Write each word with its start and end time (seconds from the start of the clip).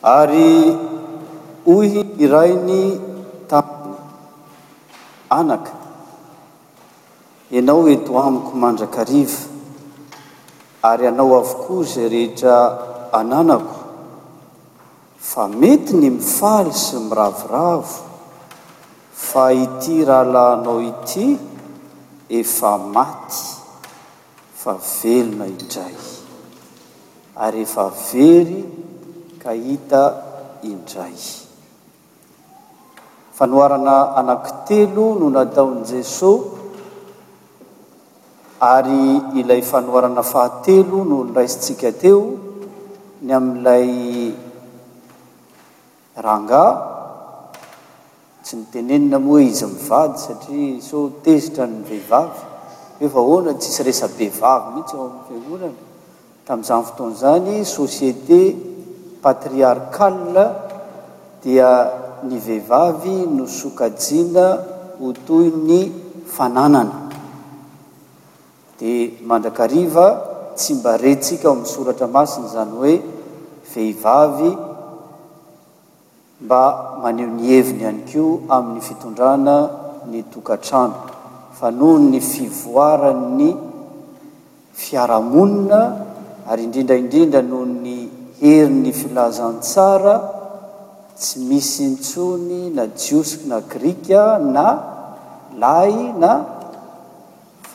ary 0.00 0.76
ohy 1.68 1.92
irainy 2.24 2.80
tambo 3.48 3.96
anaka 5.28 5.72
ianao 7.52 7.84
eto 7.94 8.12
amiko 8.26 8.52
mandrakriva 8.62 9.38
ary 10.88 11.04
anao 11.12 11.34
avokoa 11.42 11.82
zay 11.92 12.08
rehetra 12.14 12.54
ananako 13.18 13.76
fa 15.30 15.42
mety 15.60 15.92
ny 16.00 16.08
mifary 16.16 16.72
sy 16.82 16.96
miravoravo 17.08 17.92
fa 19.28 19.44
ity 19.64 19.96
rahalanao 20.08 20.76
ity 20.90 21.26
efa 22.40 22.70
maty 22.94 23.42
fa 24.60 24.72
velona 24.96 25.44
indray 25.52 25.94
ary 27.44 27.60
efa 27.68 27.84
very 28.06 28.58
kahita 29.40 30.02
indray 30.68 31.16
fanoarana 33.40 33.96
anaki 34.20 34.52
telo 34.68 35.06
no 35.20 35.26
nataonyijey 35.36 36.04
so 36.18 36.30
ary 38.74 39.00
ilay 39.40 39.62
fanoarana 39.72 40.22
fahatelo 40.32 40.98
no 41.10 41.16
olo 41.24 41.32
raisitsika 41.40 41.90
teo 42.04 42.18
ny 43.26 43.30
am'lay 43.40 43.88
ranga 46.26 46.64
tsy 48.44 48.54
nitenenina 48.60 49.16
mhoe 49.26 49.42
izy 49.50 49.64
amnyvady 49.68 50.18
satria 50.28 50.70
so 50.90 50.98
tezitravehivavy 51.24 52.38
efa 53.06 53.20
oana 53.32 53.52
tsisy 53.60 53.80
resa 53.88 54.06
bevavy 54.18 54.66
mihitsy 54.74 54.94
ao 54.98 55.06
amny 55.08 55.22
fiagolana 55.28 55.76
tami'izany 56.48 56.84
fotoanyzany 56.90 57.48
société 57.78 58.40
patriarkal 59.20 60.34
dia 61.44 61.70
ny 62.24 62.36
vehivavy 62.46 63.16
no 63.36 63.44
sokajiana 63.46 64.44
hotoy 65.00 65.46
ny 65.68 65.80
fananana 66.34 67.08
dia 68.80 69.10
mandrakariva 69.28 70.06
tsy 70.56 70.74
mba 70.80 70.96
retsika 71.00 71.48
ao 71.48 71.52
amin'ny 71.54 71.72
soratra 71.74 72.06
masina 72.16 72.46
zany 72.54 72.72
hoe 72.80 72.94
vehivavy 73.72 74.50
mba 76.44 76.62
maneho 77.04 77.30
ny 77.36 77.42
heviny 77.52 77.80
ihany 77.82 78.02
kio 78.08 78.40
amin'ny 78.48 78.80
fitondrana 78.88 79.56
ny 80.10 80.20
tokatrano 80.32 80.94
fa 81.58 81.68
noho 81.72 81.98
ny 82.10 82.20
fivoara 82.20 83.12
ny 83.16 83.48
fiaramonina 84.76 85.80
ary 86.52 86.64
indrindraindrindra 86.68 87.40
noho 87.42 87.64
ny 87.64 87.99
heryny 88.40 88.92
filazantsara 88.92 90.12
tsy 91.16 91.38
misy 91.48 91.84
nytsony 91.90 92.70
na 92.72 92.88
jiosik 92.88 93.44
na 93.44 93.60
grika 93.60 94.38
na 94.40 94.66
lahy 95.60 96.00
na 96.22 96.32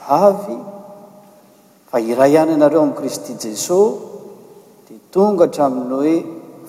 vavy 0.09 0.57
fa 1.89 1.99
iray 2.11 2.31
iany 2.37 2.51
anareo 2.57 2.81
amin'i 2.85 2.97
kristy 2.99 3.33
jesosy 3.45 4.89
dia 4.89 4.99
tonga 5.13 5.45
hatraminy 5.47 5.85
hoe 5.93 6.15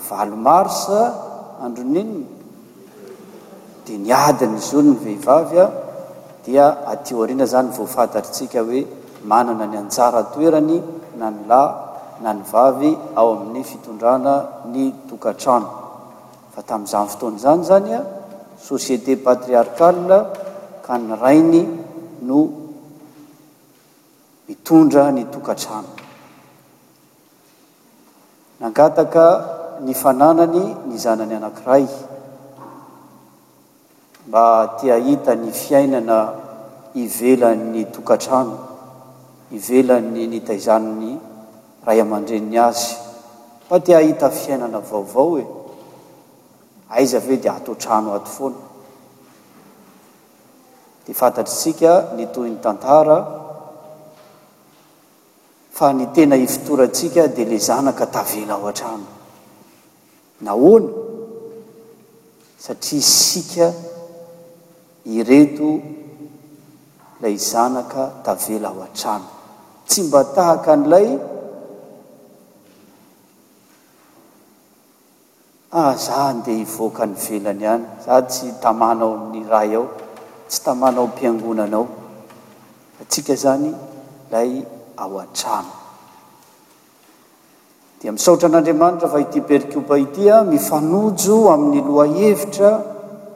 valomarsa 0.08 1.00
androninyny 1.64 2.24
dia 3.88 3.98
niadiny 4.04 4.56
izony 4.60 4.92
ny 4.92 4.98
vehivavy 5.06 5.58
a 5.64 5.66
dia 6.44 6.66
atio 6.92 7.24
arina 7.24 7.46
zany 7.54 7.70
voafantatritsika 7.78 8.60
hoe 8.68 8.80
manana 9.32 9.64
ny 9.72 9.76
anjara 9.82 10.20
toerany 10.34 10.76
na 11.22 11.26
ny 11.32 11.40
lahy 11.52 11.84
na 12.20 12.32
ny 12.32 12.42
vavy 12.50 12.96
ao 13.14 13.32
amin'ny 13.36 13.62
fitondrana 13.64 14.64
ny 14.72 14.92
tokatrano 15.08 15.68
fa 16.54 16.62
tamin'izany 16.62 17.08
fotoany 17.10 17.36
izany 17.36 17.64
zany 17.68 17.90
a 17.92 18.00
societé 18.56 19.12
patriarkal 19.24 19.96
ka 20.84 20.94
ny 20.96 21.10
rainy 21.22 21.62
no 22.28 22.38
mitondra 24.48 25.04
ny 25.16 25.22
tokatrano 25.34 25.90
nangataka 28.64 29.24
ny 29.84 29.92
fananany 30.02 30.62
ny 30.88 30.96
zanany 31.04 31.34
anankiray 31.36 31.84
mba 34.26 34.44
tia 34.80 34.96
hita 35.06 35.32
ny 35.36 35.50
fiainana 35.62 36.18
ivelanny 37.02 37.82
tokatrano 37.94 38.56
ivelanny 39.56 40.22
ny 40.32 40.38
taizaniny 40.46 41.12
raha 41.86 41.94
iaman-drenny 41.96 42.58
azy 42.58 42.94
fa 43.68 43.78
ti 43.80 43.92
ahita 43.94 44.30
fiainana 44.30 44.80
vaovao 44.80 45.28
hoe 45.30 45.46
aiza 46.88 47.16
aveo 47.18 47.36
di 47.36 47.48
atotrano 47.48 48.14
ato 48.14 48.30
foana 48.30 48.56
di 51.04 51.12
fantatry 51.14 51.54
sika 51.54 52.12
ny 52.16 52.28
toy 52.32 52.50
ny 52.50 52.58
tantara 52.58 53.18
fa 55.68 55.92
ny 55.92 56.10
tena 56.10 56.34
hifitoratsika 56.34 57.26
di 57.34 57.44
lay 57.44 57.58
zanaka 57.68 58.06
tavela 58.06 58.54
ao 58.54 58.66
an-trano 58.66 59.06
na 60.44 60.50
hoana 60.52 60.90
satria 62.58 62.98
isika 62.98 63.66
ireto 65.18 65.70
lay 67.22 67.36
zanaka 67.50 68.02
tavela 68.26 68.68
ao 68.72 68.80
an-trano 68.88 69.24
tsy 69.86 70.00
mba 70.08 70.20
tahaka 70.34 70.72
an'ilay 70.74 71.35
ahza 75.70 76.14
andeha 76.30 76.58
hivoaka 76.62 77.06
ny 77.06 77.16
velany 77.18 77.64
hany 77.66 77.84
zah 78.04 78.22
tsy 78.30 78.46
tamanao 78.62 79.14
amin'ny 79.14 79.46
ray 79.50 79.74
ao 79.74 79.86
tsy 80.48 80.62
tamanao 80.62 81.06
mpiangonanao 81.06 81.86
atsika 83.02 83.34
zany 83.34 83.74
ilay 84.30 84.62
ao 84.96 85.18
an-trano 85.18 85.70
dia 88.00 88.12
misaotra 88.12 88.46
an'andriamanitra 88.46 89.08
fa 89.10 89.18
iti 89.18 89.40
berkoba 89.42 89.98
itia 89.98 90.38
ah, 90.38 90.44
mifanojo 90.46 91.50
amin'ny 91.50 91.82
loha 91.82 92.06
hevitra 92.14 92.70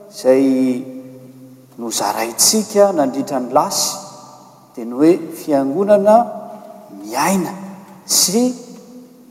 izay 0.07 0.87
no 1.79 1.91
zaratsika 1.91 2.93
nandritra 2.95 3.41
ny 3.43 3.51
lasy 3.53 3.97
dia 4.79 4.85
no 4.87 4.97
hoe 5.03 5.19
fiangonana 5.35 6.15
miaina 7.03 7.51
sy 8.07 8.55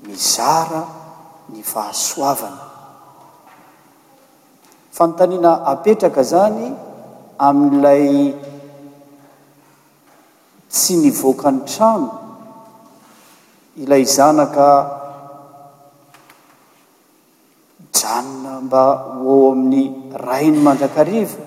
mizara 0.04 0.84
ny 1.48 1.64
fahasoavana 1.64 2.68
fanotanina 4.95 5.51
apetraka 5.72 6.22
zany 6.31 6.66
ami'ilay 7.47 8.05
tsy 10.73 10.94
nivoakany 11.01 11.59
trano 11.69 12.09
ilay 13.81 14.03
zanaka 14.16 14.67
dranona 17.94 18.53
mba 18.66 18.83
ho 19.22 19.29
ao 19.33 19.44
amin'ny 19.53 19.85
rainy 20.27 20.57
mandrakariva 20.66 21.38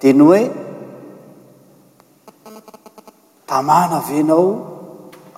di 0.00 0.10
no 0.18 0.24
hoe 0.32 0.42
tamana 3.48 3.98
venao 4.08 4.46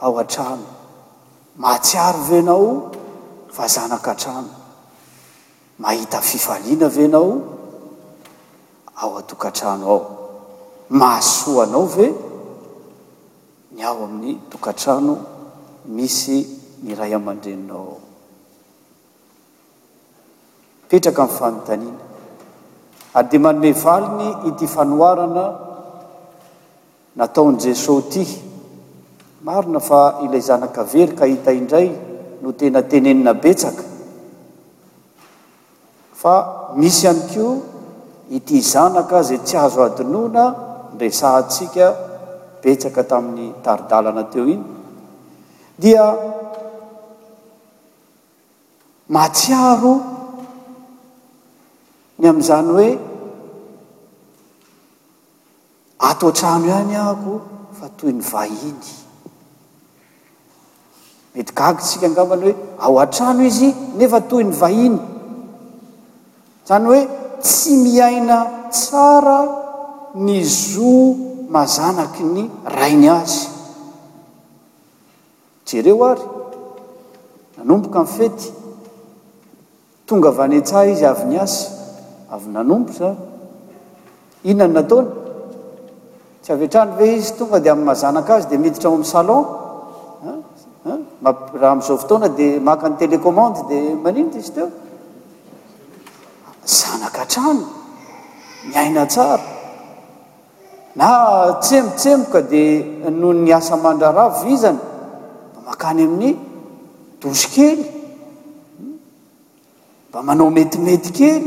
ao 0.05 0.15
a-trano 0.23 0.69
mahatsiary 1.61 2.21
venao 2.31 2.65
vazanakantrano 3.57 4.53
mahita 5.79 6.21
fifaliana 6.21 6.89
veanao 6.89 7.43
ao 8.97 9.19
atokatrano 9.19 9.87
ao 9.91 10.31
mahasoanao 10.91 11.87
ve 11.87 12.13
ny 13.77 13.83
ao 13.85 14.05
amin'ny 14.05 14.33
tokatrano 14.51 15.15
misy 15.97 16.37
miray 16.85 17.13
aman-dreninao 17.19 17.77
ao 17.81 18.01
mipetraka 20.83 21.23
amn'ny 21.23 21.37
fanontanina 21.39 22.03
ary 23.21 23.29
de 23.29 23.39
manome 23.39 23.73
valiny 23.73 24.27
ity 24.49 24.67
fanoarana 24.75 25.45
nataon' 27.21 27.61
jesosy 27.61 28.09
ty 28.13 28.23
marina 29.45 29.81
fa 29.81 30.01
ilay 30.25 30.41
zanakaveryka 30.41 31.25
hita 31.29 31.53
indray 31.53 31.91
no 32.43 32.53
tena 32.53 32.83
tenenina 32.83 33.35
betsaka 33.35 33.85
fa 36.27 36.37
misy 36.81 37.05
iany 37.07 37.23
ko 37.35 37.45
ity 38.37 38.57
zanaka 38.73 39.19
zay 39.29 39.39
tsy 39.47 39.55
azo 39.65 39.81
adinoina 39.87 40.45
nresahatsika 40.99 41.87
ipetsaka 42.59 43.03
tamin'ny 43.11 43.51
taridalana 43.65 44.23
teo 44.33 44.45
iny 44.55 44.65
dia 45.83 46.05
mahtsiaro 49.15 49.95
ny 52.21 52.25
amn'izany 52.31 52.69
hoe 52.75 52.91
ato 56.11 56.27
a-trano 56.35 56.65
ihany 56.71 56.95
ahko 57.09 57.33
fa 57.79 57.87
toy 57.99 58.11
ny 58.19 58.23
vahiny 58.35 58.89
mety 61.35 61.53
gagytsika 61.59 62.05
angambany 62.11 62.47
hoe 62.51 62.55
ao 62.85 62.97
atrano 63.05 63.41
izy 63.51 63.69
nefa 63.99 64.19
toy 64.31 64.43
ny 64.49 64.53
vahiny 64.63 64.99
zany 66.69 66.85
hoe 66.91 67.01
tsy 67.45 67.77
miaina 67.85 68.39
tsara 68.77 69.41
ny 70.27 70.39
zoo 70.59 71.05
mazanaky 71.55 72.23
ny 72.35 72.43
rainy 72.79 73.09
azy 73.19 73.39
jereo 75.69 76.05
ary 76.11 76.27
nanomboka 77.57 78.01
mi'fety 78.07 78.47
tonga 80.09 80.31
vanentsaha 80.39 80.85
izy 80.95 81.07
avy 81.13 81.25
ny 81.31 81.37
asy 81.45 81.59
avy 82.35 82.47
nanombotra 82.57 83.09
zany 83.13 83.21
ihionany 84.49 84.75
nataony 84.79 85.09
tsy 86.43 86.51
avyeatranry 86.55 86.93
ve 86.99 87.07
izy 87.19 87.33
tonga 87.39 87.59
dia 87.63 87.73
ami'y 87.75 87.89
mazanaka 87.91 88.33
azy 88.39 88.49
dia 88.51 88.59
miditrao 88.65 88.95
am'y 88.99 89.09
salon 89.15 89.45
raha 91.61 91.69
am'zao 91.77 91.97
fotoana 92.03 92.29
dia 92.39 92.61
maka 92.67 92.87
ny 92.89 92.97
telécommande 93.03 93.61
dia 93.69 93.81
maninta 94.05 94.39
izy 94.43 94.53
teo 94.57 94.69
zanaka 96.67 97.23
atrano 97.25 97.65
miaina 98.71 99.07
tsara 99.07 99.45
na 100.99 101.59
tsemotsemoka 101.63 102.41
dia 102.51 102.83
noho 103.11 103.33
ny 103.47 103.53
asa 103.55 103.77
mandra 103.79 104.11
raa 104.19 104.29
vizana 104.43 104.81
mba 105.55 105.63
makany 105.71 106.03
amin'ny 106.05 106.33
dosy 107.23 107.47
kely 107.55 107.81
mba 110.11 110.19
manao 110.27 110.51
metimety 110.51 111.11
kely 111.19 111.43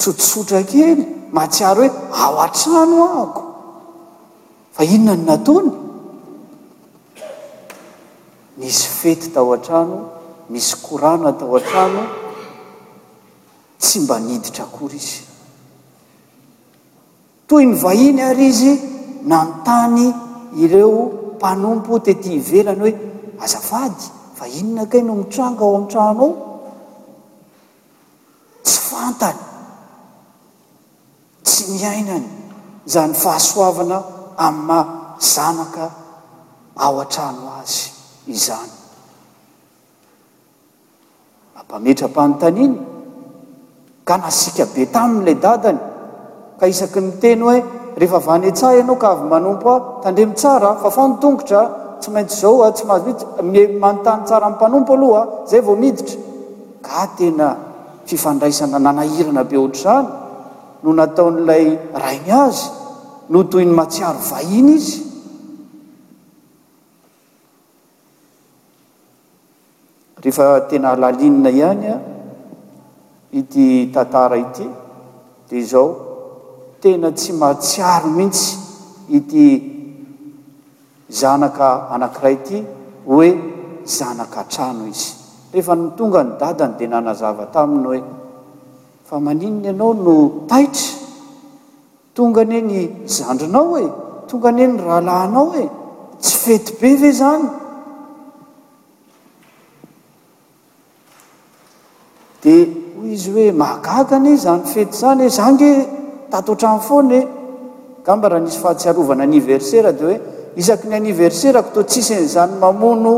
tsotosotra 0.00 0.60
kely 0.70 1.02
matsiary 1.36 1.86
hoe 1.88 2.24
ao 2.26 2.36
atrano 2.46 2.98
ahko 3.22 3.42
fa 4.74 4.82
inona 4.94 5.14
ny 5.16 5.24
natony 5.30 5.70
misy 8.58 8.84
fety 9.00 9.28
taao 9.34 9.52
an-trano 9.54 9.98
misy 10.50 10.74
korana 10.84 11.30
tao 11.38 11.54
an-trano 11.62 12.21
tsy 13.82 13.98
mba 14.06 14.18
niditra 14.22 14.64
akory 14.70 14.96
izy 15.02 15.24
toy 17.50 17.66
ny 17.66 17.74
vahiny 17.82 18.22
ary 18.22 18.46
izy 18.54 18.72
nanontany 19.26 20.06
ireo 20.62 20.94
mpanompo 21.36 21.98
tety 22.06 22.30
hivelany 22.38 22.78
hoe 22.82 22.92
azafady 23.44 24.04
vahinonakaino 24.38 25.12
mitranga 25.20 25.62
ao 25.66 25.74
ami'trano 25.74 26.26
ao 26.26 26.60
tsy 28.64 28.76
fantany 28.88 29.36
tsy 31.46 31.62
miainany 31.74 32.28
zany 32.92 33.12
fahasoavana 33.22 33.98
ami'nymazanaka 34.46 35.84
ao 36.84 36.94
an-trano 37.02 37.46
azy 37.60 37.86
izany 38.34 38.72
ampametra-panyntanyiny 41.58 42.74
ka 44.04 44.18
nasika 44.18 44.66
be 44.70 44.86
tamin'ilay 44.86 45.36
dadany 45.38 45.80
ka 46.58 46.66
isaky 46.66 46.98
ny 47.00 47.10
teny 47.22 47.42
hoe 47.42 47.58
rehefa 47.98 48.18
vanetsahy 48.18 48.82
ianao 48.82 48.98
ka 48.98 49.08
avy 49.14 49.24
manompo 49.30 49.66
aho 49.70 49.78
tandre 50.02 50.26
mitsara 50.26 50.78
fa 50.82 50.88
fao 50.90 51.06
nytongotra 51.08 51.60
tsy 52.02 52.08
maintsy 52.14 52.36
zao 52.42 52.62
a 52.66 52.72
tsy 52.74 52.84
mahazomitsy 52.90 53.24
manontany 53.78 54.22
tsara 54.26 54.46
mmpanompo 54.50 54.92
alohaa 54.98 55.26
zay 55.50 55.60
vo 55.62 55.74
miditra 55.78 56.18
ga 56.82 57.06
tena 57.16 57.48
fifandraisana 58.06 58.78
nanahirana 58.82 59.44
be 59.46 59.56
ohatraizany 59.58 60.10
no 60.82 60.90
nataon'ilay 60.98 61.64
rainy 62.02 62.30
azy 62.44 62.66
no 63.30 63.38
toy 63.46 63.62
ny 63.64 63.70
matsiaro 63.70 64.18
vahina 64.18 64.70
izy 64.76 64.98
rehefa 70.22 70.66
tena 70.68 70.90
alalinina 70.94 71.50
ihany 71.54 71.86
a 71.94 71.96
ity 73.32 73.88
tantara 73.90 74.36
ity 74.36 74.68
di 75.48 75.56
izao 75.58 75.88
tena 76.80 77.10
tsy 77.16 77.32
mahrtsiary 77.32 78.08
mihitsy 78.12 78.50
ity 79.16 79.44
zanaka 81.08 81.88
anankiray 81.96 82.34
ity 82.36 82.58
hoe 83.08 83.28
zanaka 83.96 84.40
trano 84.52 84.84
izy 84.92 85.14
rehefa 85.52 85.72
no 85.74 85.90
tonga 85.96 86.20
ny 86.22 86.32
dada 86.38 86.66
ny 86.68 86.76
de 86.76 86.86
nanazava 86.86 87.46
taminy 87.52 87.86
hoe 87.88 87.98
fa 89.08 89.16
manininy 89.18 89.66
ianao 89.72 89.92
no 89.96 90.16
taitra 90.44 90.92
tonga 92.14 92.40
aneny 92.44 92.74
zandronao 93.16 93.72
e 93.80 93.86
tonga 94.28 94.48
aneny 94.52 94.76
rahalahnao 94.86 95.48
e 95.64 95.66
tsy 96.20 96.34
fety 96.44 96.70
be 96.80 96.90
ve 97.00 97.10
zany 97.20 97.44
di 102.44 102.81
izy 103.12 103.32
hoe 103.32 103.52
magakany 103.52 104.36
zany 104.36 104.62
fety 104.64 104.96
zany 104.96 105.22
e, 105.24 105.28
za 105.28 105.50
nge 105.52 105.70
tatotranfoanye 106.30 107.20
gambaraha 108.04 108.40
nisy 108.44 108.58
fahatsiarovanyaniversera 108.62 109.90
dy 109.98 110.04
hoe 110.06 110.16
isaky 110.60 110.86
ny 110.88 110.96
aniverserako 110.96 111.70
totsisynizany 111.76 112.52
mamono 112.62 113.14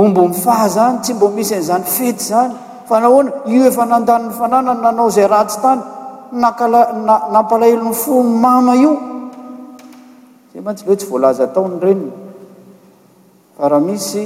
ombonmy 0.00 0.34
fah 0.44 0.62
zany 0.76 0.96
tsy 1.02 1.12
mbo 1.14 1.26
misy 1.36 1.56
nzany 1.62 1.84
fety 1.96 2.24
zany 2.30 2.54
fa 2.88 2.96
nahoana 3.02 3.30
io 3.52 3.62
efa 3.70 3.84
nandanyny 3.92 4.30
fanana 4.38 4.72
nanao 4.82 5.10
zay 5.16 5.28
ratsy 5.34 5.60
tany 5.64 5.80
nampalahelon'ny 7.34 7.94
fony 8.04 8.28
mano 8.44 8.72
io 8.84 8.92
zay 10.52 10.60
maitylaoe 10.64 10.96
tsy 10.98 11.06
volaza 11.12 11.46
taony 11.54 11.76
ren 11.84 12.00
karaha 13.56 13.80
misy 13.88 14.22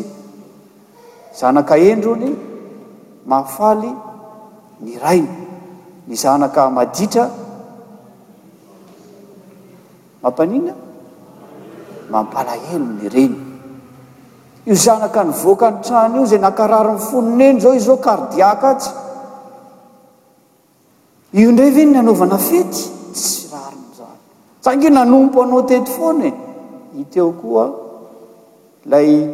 zanaka 1.38 1.74
endrony 1.90 2.53
maafaly 3.26 3.90
ny 4.84 4.94
raina 5.00 5.32
ny 6.06 6.14
zanaka 6.16 6.68
maditra 6.76 7.30
mampanina 10.22 10.72
mampalahelo 12.12 12.86
ny 13.00 13.08
reny 13.08 13.38
io 14.66 14.74
zanaka 14.76 15.24
ny 15.24 15.30
voaka 15.32 15.70
nytrany 15.72 16.14
io 16.20 16.26
zay 16.26 16.38
nakarari 16.40 16.92
ny 16.96 17.00
fononeny 17.00 17.60
zao 17.60 17.72
iy 17.74 17.80
zao 17.80 17.96
kardiaka 17.98 18.74
tsy 18.76 18.90
io 21.40 21.50
ndray 21.52 21.70
veny 21.72 21.92
nanaovana 21.96 22.36
fety 22.38 22.82
tsy 23.12 23.48
rari 23.52 23.76
ny 23.80 23.88
zana 23.96 24.16
tsangeo 24.60 24.90
nanompo 24.92 25.42
anao 25.42 25.62
tety 25.64 25.90
foany 25.90 26.28
e. 26.28 26.32
iteo 27.00 27.32
koa 27.40 27.72
lay 28.84 29.32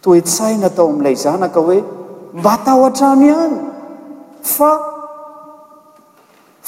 toetsaina 0.00 0.70
tao 0.72 0.88
ami'ilay 0.88 1.14
zanaka 1.16 1.60
hoe 1.60 2.00
mba 2.38 2.50
atao 2.52 2.86
atramy 2.86 3.26
ihany 3.28 3.56
fa 4.42 4.70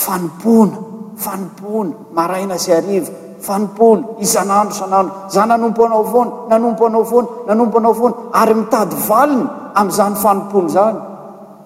fanompoana 0.04 0.76
fanompona 1.24 1.92
maraina 2.16 2.54
azy 2.60 2.72
ariva 2.78 3.10
fanompono 3.46 4.02
izanandro 4.24 4.74
sanandro 4.80 5.14
za 5.34 5.42
nanompo 5.50 5.80
anao 5.86 6.04
foana 6.12 6.32
nanompo 6.50 6.82
anao 6.88 7.04
foana 7.10 7.28
nanompo 7.48 7.76
anao 7.78 7.94
foana 7.98 8.14
ary 8.40 8.54
mitady 8.60 8.94
valiny 9.10 9.44
amin'izany 9.78 10.14
fanompona 10.24 10.68
zany 10.76 10.98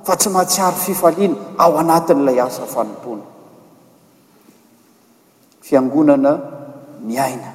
fa 0.06 0.12
tsy 0.18 0.28
mahatsiary 0.34 0.78
fifaliana 0.84 1.36
ao 1.62 1.72
anatin'ilay 1.80 2.38
asa 2.46 2.62
fanompoana 2.74 3.24
fiangonana 5.66 6.30
miaina 7.08 7.50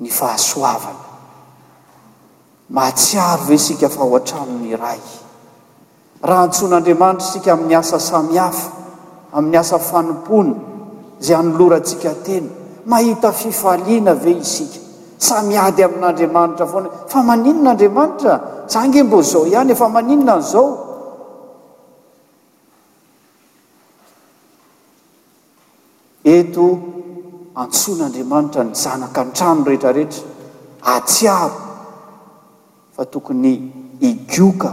ny 0.00 0.08
fahasoavana 0.18 1.05
matsiaro 2.68 3.46
ve 3.48 3.58
sika 3.58 3.88
fa 3.88 4.02
ao 4.02 4.14
an-tramony 4.18 4.74
rayy 4.76 5.00
raha 6.28 6.42
antson'andriamanitra 6.48 7.26
isika 7.26 7.52
amin'ny 7.54 7.76
asa 7.78 7.98
samiafa 8.00 8.66
amin'ny 9.34 9.58
asa 9.58 9.78
fanimpony 9.78 10.50
izay 11.20 11.36
anyloratsika 11.42 12.10
tena 12.26 12.48
mahita 12.90 13.30
fifaliana 13.32 14.14
ve 14.14 14.30
isika 14.42 14.78
sami 15.18 15.54
ady 15.66 15.82
amin'andriamanitra 15.86 16.66
foana 16.72 16.88
hoe 16.90 17.06
fa 17.12 17.22
maninon'andriamanitra 17.28 18.34
zangembo 18.72 19.22
zao 19.22 19.46
ihany 19.50 19.70
efa 19.74 19.86
maninona 19.96 20.32
anyzao 20.38 20.66
eto 26.34 26.66
antson'andriamanitra 27.62 28.60
ny 28.66 28.74
zanaka 28.82 29.20
n-trano 29.30 29.64
rehetrarehetra 29.68 30.22
atsiaro 30.94 31.65
fa 32.96 33.04
tokony 33.04 33.52
igioka 34.00 34.72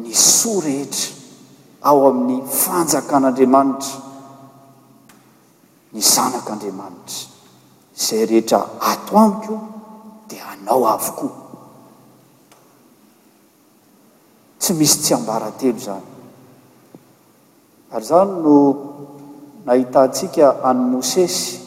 ny 0.00 0.12
soa 0.16 0.60
rehetra 0.64 1.12
ao 1.84 2.08
amin'ny 2.08 2.40
fanjakan'andriamanitra 2.62 3.92
ny 5.92 6.00
zanak'andriamanitra 6.12 7.18
izay 7.96 8.22
rehetra 8.32 8.60
ato 8.90 9.12
amikoa 9.24 9.60
dia 10.28 10.44
anao 10.56 10.86
avokoa 10.94 11.32
tsy 14.60 14.72
misy 14.80 14.96
tsy 15.02 15.12
ambaratelo 15.20 15.80
zany 15.86 16.06
ary 17.94 18.04
izany 18.08 18.32
no 18.44 18.56
nahitantsika 19.66 20.46
any 20.68 20.80
mosesy 20.92 21.58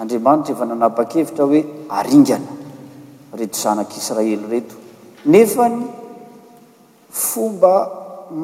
andriamanitra 0.03 0.53
efa 0.59 0.65
nanapa-kevitra 0.73 1.45
hoe 1.51 1.61
aringana 1.99 2.51
reto 3.41 3.57
zanak'israely 3.65 4.35
reto 4.55 4.77
nefany 5.33 5.77
fomba 7.27 7.75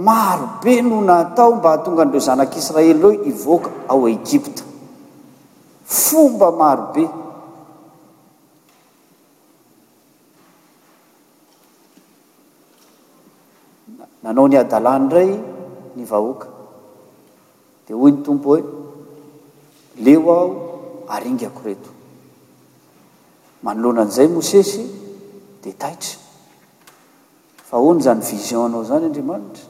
marobe 0.08 0.74
no 0.88 0.98
natao 1.10 1.48
mba 1.58 1.68
hahatonga 1.72 2.02
an'ireo 2.04 2.24
zanak'israely 2.30 2.92
reo 3.04 3.12
ivoaka 3.30 3.68
ao 3.94 4.00
egipta 4.18 4.62
fomba 6.02 6.48
maro 6.60 6.84
be 6.94 7.04
nanao 14.22 14.46
ny 14.50 14.56
adalany 14.64 15.02
idray 15.08 15.30
ny 15.96 16.04
vahoaka 16.12 16.46
de 17.88 17.94
hoy 17.94 18.12
ny 18.12 18.22
tompo 18.24 18.50
hoe 18.52 18.62
leo 20.04 20.24
aho 20.32 20.48
aringako 21.08 21.60
reto 21.64 21.88
manoloanan'izay 23.64 24.28
mosesy 24.28 24.82
di 25.64 25.72
taitra 25.72 26.20
fa 27.68 27.78
ho 27.80 27.94
ny 27.94 28.02
zany 28.04 28.20
visionnao 28.20 28.82
zany 28.84 29.06
andriamanitra 29.08 29.64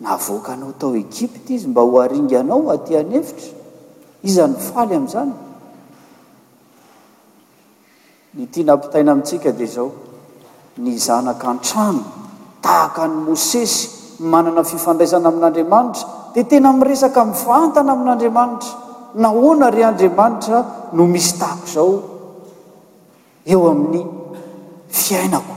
navoakanao 0.00 0.72
tao 0.80 0.94
egipta 0.96 1.52
izy 1.54 1.68
mba 1.68 1.82
ho 1.84 2.00
aringy 2.00 2.36
anao 2.40 2.70
atyanefitra 2.74 3.48
izany 4.22 4.54
faly 4.70 4.94
am'izany 4.96 5.32
ny 8.34 8.46
ti 8.52 8.64
nampitaina 8.64 9.12
amitsika 9.12 9.52
di 9.52 9.66
zao 9.66 9.92
ny 10.80 10.96
zanakan-trano 10.96 12.04
tahaka 12.64 13.04
ny 13.06 13.14
mosesy 13.26 14.24
manana 14.32 14.64
fifandraisana 14.64 15.28
amin'andriamanitra 15.28 16.16
di 16.32 16.42
tena 16.44 16.72
miresaka 16.72 17.24
mifantana 17.24 17.92
amin'andriamanitra 17.96 19.16
na 19.16 19.28
hoana 19.32 19.70
re 19.70 19.82
andriamanitra 19.84 20.58
no 20.92 21.02
misy 21.08 21.32
tako 21.40 21.60
izao 21.66 21.92
eo 23.44 23.60
amin'ny 23.70 24.02
fiainako 24.92 25.54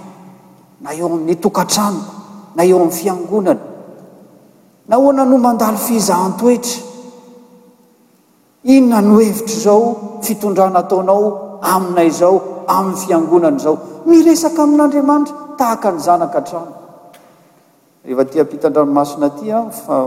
na 0.84 0.90
eo 0.96 1.06
amin'ny 1.12 1.36
tokatranoko 1.36 2.12
na 2.56 2.62
eo 2.63 2.75
amin'ny 2.80 2.94
fiangonana 2.96 3.62
na 4.88 4.96
hoana 4.96 5.24
no 5.28 5.36
mandaly 5.38 5.78
fizahn-toetra 5.78 6.80
inona 8.63 9.00
no 9.04 9.20
hevitra 9.20 9.51
izao 9.58 9.82
fitondrana 10.24 10.80
ataonao 10.88 11.22
aminay 11.74 12.08
izao 12.12 12.34
amin'ny 12.75 12.96
fiangonana 13.04 13.58
izao 13.60 13.75
miresaka 14.08 14.63
amin'andriamanitra 14.63 15.36
tahaka 15.60 15.88
ny 15.92 16.00
zanakatrano 16.08 16.72
rehefa 18.08 18.24
tyampitandranomasina 18.32 19.25
atyafa 19.28 19.98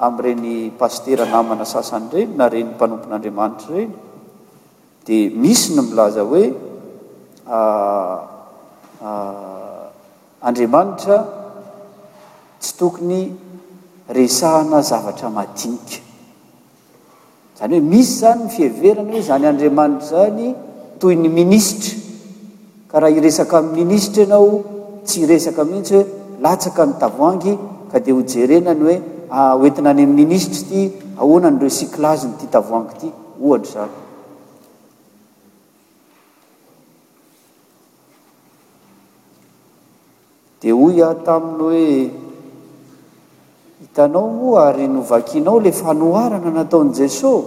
mam'reny 0.00 0.72
ah, 0.72 0.76
pastera 0.78 1.26
namana 1.26 1.64
sasany 1.68 2.24
ireny 2.24 2.36
na 2.36 2.48
reny 2.48 2.72
mpanompon'andriamanitra 2.74 3.76
reny 3.76 3.94
dia 5.04 5.30
misy 5.42 5.74
ny 5.76 5.82
milaza 5.84 6.22
hoe 6.24 6.44
ah, 7.48 8.16
ah, 9.04 9.84
andriamanitra 10.40 11.16
tsy 12.60 12.72
tokony 12.80 13.22
resahana 14.08 14.80
zavatra 14.82 15.28
madinika 15.28 15.98
zany 17.58 17.78
hoe 17.78 17.86
misy 17.92 18.10
zany 18.24 18.42
ny 18.44 18.50
fiheverana 18.54 19.12
ho 19.16 19.22
zany 19.28 19.46
andriamanitra 19.52 20.08
zany 20.12 20.48
toy 21.00 21.14
ny 21.20 21.28
ministra 21.40 21.98
ka 22.90 22.98
raha 22.98 23.14
iresaka 23.20 23.58
ay 23.60 23.68
minisitra 23.76 24.22
ianao 24.24 24.48
tsy 25.04 25.16
iresaka 25.26 25.64
ministra 25.68 25.98
hoe 26.00 26.18
latsaka 26.44 26.82
nytavoangy 26.88 27.52
ka 27.90 27.98
dia 27.98 28.14
hojerenany 28.14 28.82
hoe 28.86 28.96
ahoentina 29.42 29.90
any 29.92 30.06
ministra 30.20 30.62
ty 30.70 30.82
ahoana 31.18 31.50
nyireo 31.56 31.70
siklaziny 31.78 32.36
ty 32.40 32.46
tavoango 32.56 32.90
ity 32.94 33.10
ohatra 33.40 33.62
zany 33.72 33.90
dia 40.62 40.74
hoy 40.80 40.94
aho 41.06 41.14
taminy 41.30 41.70
hoe 41.70 41.88
hitanao 43.80 44.26
moa 44.36 44.68
ary 44.68 44.86
novakinao 44.92 45.56
la 45.64 45.72
fanoarana 45.80 46.50
nataon' 46.60 46.92
jesosy 47.00 47.46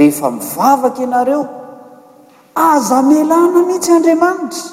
rehefa 0.00 0.30
mivavaka 0.40 1.02
ianareo 1.06 1.44
aza 2.66 2.98
melana 3.12 3.64
mihitsy 3.70 3.92
andriamanitra 4.00 4.66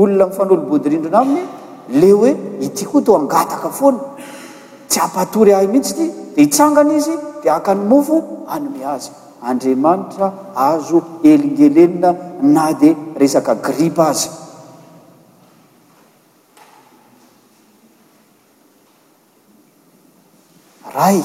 olona 0.00 0.26
mifanolobodirindrina 0.30 1.18
aminy 1.22 1.42
le 2.00 2.10
hoe 2.18 2.32
ity 2.66 2.84
koa 2.90 3.02
to 3.06 3.12
angataka 3.20 3.68
foana 3.78 4.00
tsy 4.90 4.98
apatory 5.06 5.52
ahy 5.58 5.66
mihitsyy 5.74 5.96
dia 6.00 6.12
hitsangana 6.42 6.92
izy 7.00 7.14
dia 7.42 7.54
aka 7.58 7.74
ny 7.78 7.84
mofo 7.92 8.16
anomy 8.56 8.82
azy 8.94 9.10
andriamanitra 9.50 10.26
azo 10.70 10.98
elingelenina 11.30 12.10
na 12.54 12.66
dia 12.82 12.94
resaka 13.20 13.54
gripa 13.66 14.04
azy 14.12 14.28
ray 20.96 21.20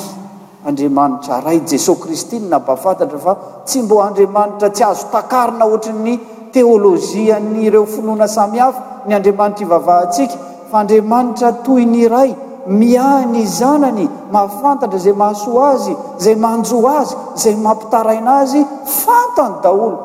andriamanitra 0.70 1.42
ray 1.48 1.60
jesosy 1.72 2.01
kristy 2.03 2.36
ny 2.39 2.48
nabafatatra 2.53 3.20
fa 3.25 3.34
tsy 3.70 3.82
mbo 3.86 4.01
andriamanitra 4.08 4.70
tsy 4.75 4.84
azo 4.92 5.06
takarina 5.15 5.65
oatra 5.72 5.94
ny 6.08 6.15
teolôjiany 6.53 7.65
ireo 7.65 7.86
finoana 7.89 8.27
samyhafa 8.29 8.81
ny 9.10 9.13
andriamanitra 9.17 9.65
ivavahantsika 9.65 10.38
fa 10.69 10.77
andriamanitra 10.83 11.51
toy 11.65 11.83
ny 11.86 12.05
iray 12.05 12.31
miany 12.67 13.45
zanany 13.60 14.05
mahafantatra 14.31 15.00
zay 15.00 15.13
mahasoa 15.24 15.65
azy 15.74 15.93
izay 16.19 16.36
manjoa 16.36 16.91
azy 17.01 17.13
izay 17.36 17.55
mampitaraina 17.65 18.31
azy 18.43 18.62
fantany 19.01 19.55
daholo 19.63 19.98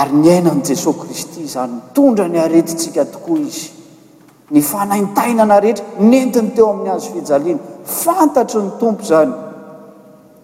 ary 0.00 0.12
ny 0.20 0.28
ainan' 0.34 0.62
jesosy 0.66 0.98
kristy 1.00 1.48
zany 1.54 1.72
ntondra 1.90 2.28
ny 2.28 2.38
aretitsika 2.44 3.04
tokoa 3.14 3.38
izy 3.48 3.70
ny 4.52 4.60
fanaintainana 4.60 5.60
rehetra 5.60 5.84
nentiny 6.12 6.50
teo 6.54 6.70
amin'ny 6.70 6.90
azo 6.96 7.10
fijaliana 7.16 7.60
fantatry 8.02 8.60
ny 8.62 8.70
tompo 8.80 9.02
zany 9.10 9.32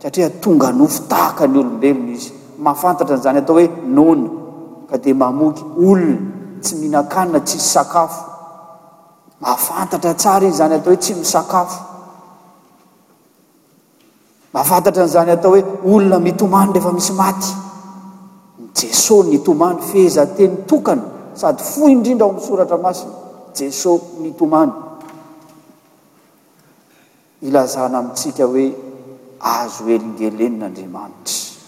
satria 0.02 0.30
tonga 0.30 0.72
nofo 0.72 1.02
tahaka 1.08 1.44
ny 1.46 1.58
olombelona 1.60 2.12
izy 2.16 2.39
mahafantatra 2.62 3.16
n'izany 3.16 3.38
atao 3.42 3.54
hoe 3.56 3.68
nona 3.96 4.28
ka 4.88 4.96
dia 5.02 5.14
mamoky 5.14 5.64
olona 5.86 6.16
tsy 6.62 6.74
mihinakanina 6.80 7.40
tsi 7.40 7.58
sy 7.58 7.70
sakafo 7.74 8.22
mahafantatra 9.40 10.14
tsara 10.14 10.44
iny 10.46 10.54
zany 10.54 10.74
atao 10.74 10.92
hoe 10.92 10.98
tsy 11.02 11.14
misakafo 11.14 11.80
mahafantatra 14.52 15.02
n'izany 15.06 15.30
atao 15.30 15.50
hoe 15.52 15.62
olona 15.92 16.18
mitomanynreefa 16.20 16.90
misy 16.98 17.12
maty 17.20 17.48
ny 18.60 18.66
jesosy 18.76 19.30
ny 19.30 19.38
tomany 19.46 19.78
fehezateny 19.90 20.54
tokana 20.68 21.02
sady 21.40 21.62
fo 21.62 21.88
indrindra 21.88 22.26
ao 22.26 22.30
ami'soratra 22.32 22.76
masina 22.84 23.12
jesosy 23.56 24.04
nytomany 24.22 24.72
ilazana 27.42 27.98
amintsika 27.98 28.44
hoe 28.52 28.66
azo 29.54 29.82
elingelenin'andriamanitra 29.94 31.59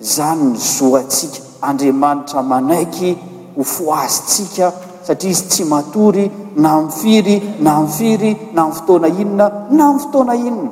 zany 0.00 0.44
ny 0.52 0.56
zoatsika 0.58 1.38
andriamanitra 1.60 2.42
manaiky 2.42 3.16
ho 3.56 3.62
foazytsika 3.62 4.66
satria 5.06 5.30
izy 5.30 5.44
tsy 5.48 5.64
matory 5.64 6.30
na 6.56 6.80
mifiry 6.82 7.36
na 7.60 7.80
mi 7.80 7.86
firy 7.88 8.30
na 8.52 8.66
my 8.68 8.72
fotoana 8.74 9.08
inona 9.08 9.46
na 9.70 9.84
m' 9.90 9.98
fotoana 9.98 10.34
inina 10.34 10.70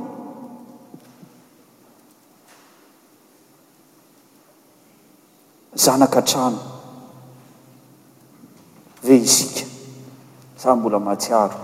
zanaka 5.75 6.23
trano 6.23 6.59
ve 9.05 9.17
izika 9.17 9.65
zah 10.61 10.77
mbola 10.77 10.99
matsiaro 11.01 11.55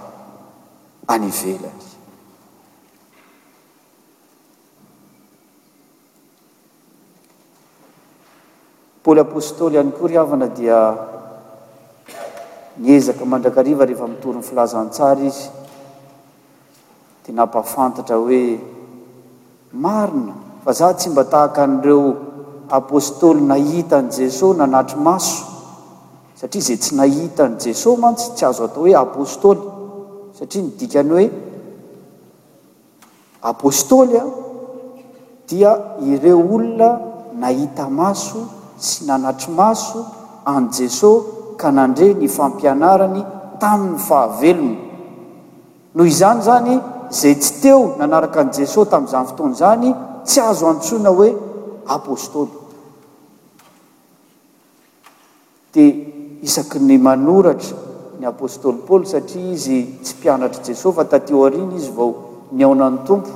anyvelany 1.12 1.89
lapostoly 9.14 9.74
iany 9.76 9.92
kory 9.98 10.14
havana 10.18 10.46
dia 10.58 10.78
niezaka 12.84 13.24
mandrakariva 13.32 13.84
rehefa 13.88 14.06
mitoron'ny 14.12 14.46
filazantsara 14.48 15.22
izy 15.30 15.44
tenapahafantatra 17.26 18.16
hoe 18.24 18.42
marina 19.84 20.34
fa 20.64 20.72
zaho 20.78 20.94
tsy 21.00 21.08
mba 21.12 21.24
tahaka 21.34 21.62
an'ireo 21.66 22.04
apôstôly 22.80 23.40
nahita 23.52 23.98
ani 24.02 24.10
jesosy 24.18 24.58
nanatry 24.58 24.98
maso 25.08 25.38
satria 26.40 26.64
zay 26.68 26.76
tsy 26.82 26.92
nahita 27.00 27.44
ani 27.48 27.56
jesoy 27.64 27.96
mantsy 28.02 28.26
tsy 28.36 28.44
azo 28.48 28.64
atao 28.68 28.82
hoe 28.84 28.94
apôstôly 29.06 29.62
satria 30.38 30.62
nidikany 30.66 31.10
hoe 31.14 31.26
apostôly 33.52 34.16
a 34.22 34.24
dia 35.48 35.72
ireo 36.12 36.38
olona 36.54 36.90
nahita 37.42 37.84
maso 38.00 38.58
sy 38.80 39.04
nanatry 39.04 39.52
maso 39.52 40.06
any 40.48 40.68
jesosy 40.72 41.28
ka 41.60 41.68
nandre 41.70 42.14
ny 42.16 42.26
fampianarany 42.28 43.20
tamin'ny 43.60 43.98
fahavelony 44.08 44.78
noho 45.94 46.06
izany 46.08 46.40
zany 46.44 46.74
izay 47.12 47.34
tsy 47.36 47.52
teo 47.60 47.94
nanaraka 48.00 48.40
an' 48.40 48.50
jesoy 48.56 48.86
tamin'izany 48.88 49.26
fotoana 49.28 49.52
izany 49.54 49.88
tsy 50.24 50.40
azo 50.40 50.64
antsoina 50.72 51.10
hoe 51.12 51.28
apôstôly 51.86 52.48
dia 55.70 56.40
isaky 56.42 56.78
ny 56.80 56.96
manoratra 56.98 57.76
ny 58.18 58.24
apôstôly 58.26 58.80
paoly 58.88 59.04
satria 59.06 59.52
izy 59.52 60.00
tsy 60.02 60.14
mpianatra 60.18 60.60
i 60.64 60.66
jesoy 60.72 60.92
fa 60.96 61.04
tatio 61.04 61.44
ariny 61.44 61.76
izy 61.76 61.92
vao 61.92 62.10
niaonany 62.56 62.98
tompo 63.06 63.28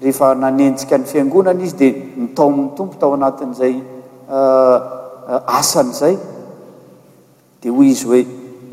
rehefa 0.00 0.34
nanentsika 0.38 0.94
ny 0.98 1.04
fiangonany 1.10 1.62
izy 1.66 1.74
dia 1.76 1.92
mitaomin'ny 2.16 2.72
tompo 2.78 2.94
tao 2.98 3.12
anatin'izay 3.18 3.95
Ah, 4.26 4.78
ah, 5.26 5.58
asan' 5.62 5.94
izay 5.94 6.18
dia 7.62 7.70
hoy 7.70 7.94
izy 7.94 8.04
hoe 8.10 8.22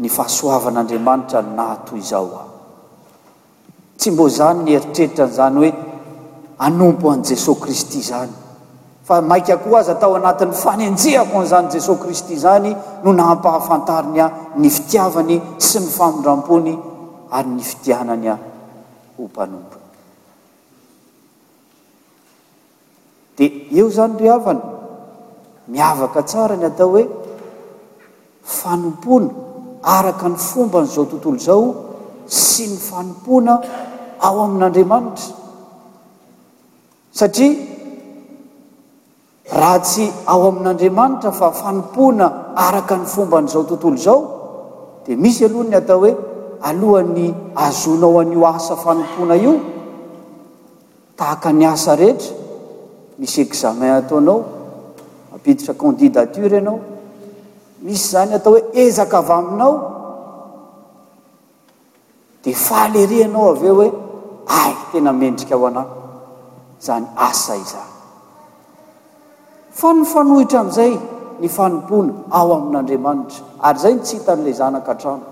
ny 0.02 0.10
fahasoavan'andriamanitra 0.10 1.46
natoy 1.46 2.02
izao 2.02 2.26
ah 2.34 2.50
tsy 3.94 4.18
mbo 4.18 4.26
zany 4.34 4.66
nyeritreritra 4.66 5.30
an'izany 5.30 5.56
hoe 5.70 5.74
anompo 6.58 7.14
an' 7.14 7.22
jesosy 7.22 7.62
kristy 7.62 8.02
zany 8.02 8.34
fa 9.06 9.22
maika 9.22 9.62
koa 9.62 9.86
azy 9.86 9.94
atao 9.94 10.18
anatin'ny 10.18 10.58
fanenjehako 10.58 11.46
n'izany 11.46 11.70
jesosy 11.70 12.02
kristy 12.02 12.34
zany 12.42 12.74
no 13.06 13.14
nahampahafantariny 13.14 14.20
a 14.26 14.58
ny 14.58 14.70
fitiavany 14.74 15.38
sy 15.62 15.86
ny 15.86 15.90
famondram-pony 15.94 16.74
ary 17.30 17.50
ny 17.54 17.62
fitianany 17.62 18.26
a 18.26 18.36
hompanompony 19.22 19.86
dia 23.38 23.50
eo 23.70 23.86
zany 23.94 24.18
ry 24.18 24.30
havany 24.34 24.73
miavaka 25.70 26.22
tsara 26.24 26.56
ny 26.60 26.66
atao 26.68 26.90
hoe 26.92 27.06
fanompoana 28.44 29.30
araka 29.82 30.30
ny 30.30 30.36
fomba 30.36 30.80
an'izao 30.84 31.06
tontolo 31.08 31.38
izao 31.40 31.64
sy 32.28 32.68
ny 32.68 32.78
fanompoana 32.78 33.62
ao 34.20 34.42
amin'andriamanitra 34.44 35.32
satria 37.16 37.56
rahatsy 39.48 40.12
ao 40.28 40.48
amin'andriamanitra 40.52 41.32
fa 41.32 41.52
fanompoana 41.56 42.56
araka 42.56 42.98
ny 43.00 43.06
fomba 43.08 43.38
an'izao 43.40 43.64
tontolo 43.64 43.96
izao 43.96 44.22
dia 45.08 45.16
misy 45.18 45.46
aloha 45.46 45.64
ny 45.64 45.76
atao 45.80 46.00
hoe 46.00 46.12
alohany 46.62 47.32
azonao 47.56 48.20
anyo 48.20 48.44
asa 48.48 48.76
fanompona 48.76 49.36
io 49.40 49.56
tahaka 51.16 51.54
ny 51.56 51.64
asa 51.66 51.96
rehetra 51.96 52.36
misy 53.18 53.40
examin 53.48 53.90
ataonao 53.96 54.53
biditra 55.46 55.74
candidatura 55.78 56.56
ianao 56.58 56.80
misy 57.84 58.08
zany 58.12 58.34
atao 58.36 58.54
hoe 58.54 58.64
ezaka 58.84 59.18
avy 59.20 59.34
aminao 59.34 59.76
di 62.44 62.52
fahalereanao 62.66 63.46
aveo 63.52 63.76
hoe 63.80 63.90
ay 64.62 64.74
tena 64.92 65.12
mendrika 65.20 65.56
ao 65.56 65.66
anah 65.68 65.86
zany 66.86 67.06
asa 67.30 67.56
iza 67.58 67.82
fa 69.80 69.90
ny 69.94 70.04
fanohitra 70.14 70.60
amn'izay 70.64 70.94
ny 71.42 71.48
fanompoana 71.58 72.14
ao 72.38 72.50
amin'andriamanitra 72.58 73.40
ary 73.68 73.80
zay 73.80 73.94
n 73.94 74.00
tsy 74.04 74.14
hita 74.18 74.32
an'ilay 74.34 74.58
zanakantrano 74.62 75.26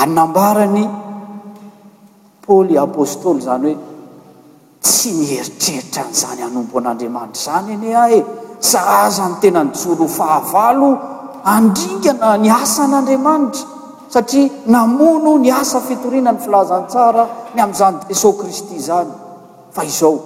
ary 0.00 0.12
nambarany 0.18 0.84
paly 2.44 2.74
apôstôly 2.86 3.40
zany 3.48 3.74
hoe 3.74 3.89
tsy 4.80 5.12
mieritreritra 5.12 6.02
an'izany 6.04 6.42
anombo 6.42 6.78
an'andriamanitra 6.78 7.36
izany 7.40 7.72
enia 7.76 8.08
e 8.08 8.24
zahaza 8.60 9.26
ny 9.28 9.34
tenany 9.40 9.70
jolo 9.76 10.06
fahavalo 10.08 10.90
andrigana 11.44 12.36
ny 12.36 12.48
asa 12.50 12.84
an'andriamanitra 12.88 13.62
satria 14.08 14.50
namono 14.64 15.36
ny 15.38 15.50
asa 15.52 15.80
fitoriana 15.80 16.32
ny 16.32 16.38
filazantsara 16.40 17.24
ny 17.54 17.60
amin'izany 17.60 17.98
jesos 18.08 18.36
kristy 18.40 18.74
izany 18.80 19.12
fa 19.70 19.84
izao 19.84 20.16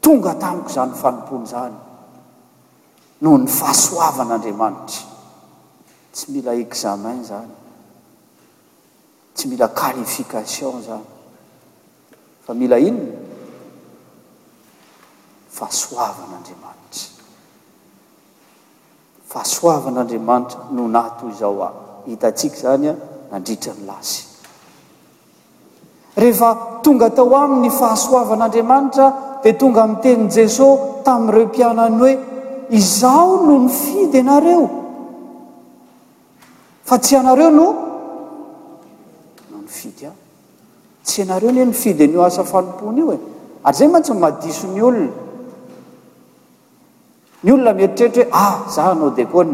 tonga 0.00 0.32
tamiko 0.38 0.68
izany 0.72 0.94
fanompon'izany 0.96 1.76
noho 3.20 3.38
ny 3.44 3.48
fahasoavan'andriamanitra 3.48 5.02
tsy 6.16 6.32
mila 6.32 6.54
examin 6.56 7.20
zany 7.24 7.54
tsy 9.36 9.48
mila 9.52 9.68
qualification 9.68 10.80
zany 10.80 11.11
fa 12.42 12.52
mila 12.58 12.74
inyny 12.78 13.02
fahasoavan'andriamanitra 15.56 17.06
fahasoavan'andriamanitra 19.30 20.60
no 20.74 20.86
nato 20.88 21.28
izao 21.30 21.62
aho 21.68 21.82
hitatsika 22.10 22.56
zany 22.62 22.88
a 22.90 22.94
nandritra 23.30 23.72
ny 23.78 23.84
lasy 23.90 24.18
rehefa 26.16 26.80
tonga 26.82 27.10
tao 27.14 27.30
amin'ny 27.44 27.70
fahasoavan'andriamanitra 27.70 29.06
dia 29.42 29.54
tonga 29.58 29.82
ami'tenyi 29.86 30.26
jesosy 30.36 31.02
tamin'ireo 31.06 31.46
mpianany 31.46 31.94
hoe 32.02 32.12
izao 32.80 33.28
noho 33.46 33.58
ny 33.64 33.68
fidy 33.72 34.14
ianareo 34.18 34.66
fa 36.88 36.98
tsy 36.98 37.12
anareo 37.22 37.50
no 37.50 37.66
no 39.50 39.56
ny 39.62 39.68
fidy 39.78 40.04
a 40.10 40.12
tsy 41.02 41.22
anareo 41.22 41.64
nfidyno 41.66 42.22
afaopon 42.24 42.96
io 42.98 43.10
ay 43.10 43.18
zay 43.74 43.88
mantsy 43.88 44.12
allnmieritrretra 47.42 48.22
hoe 48.24 48.28
ah, 48.32 48.54
zaanao 48.74 49.10
deoa 49.10 49.46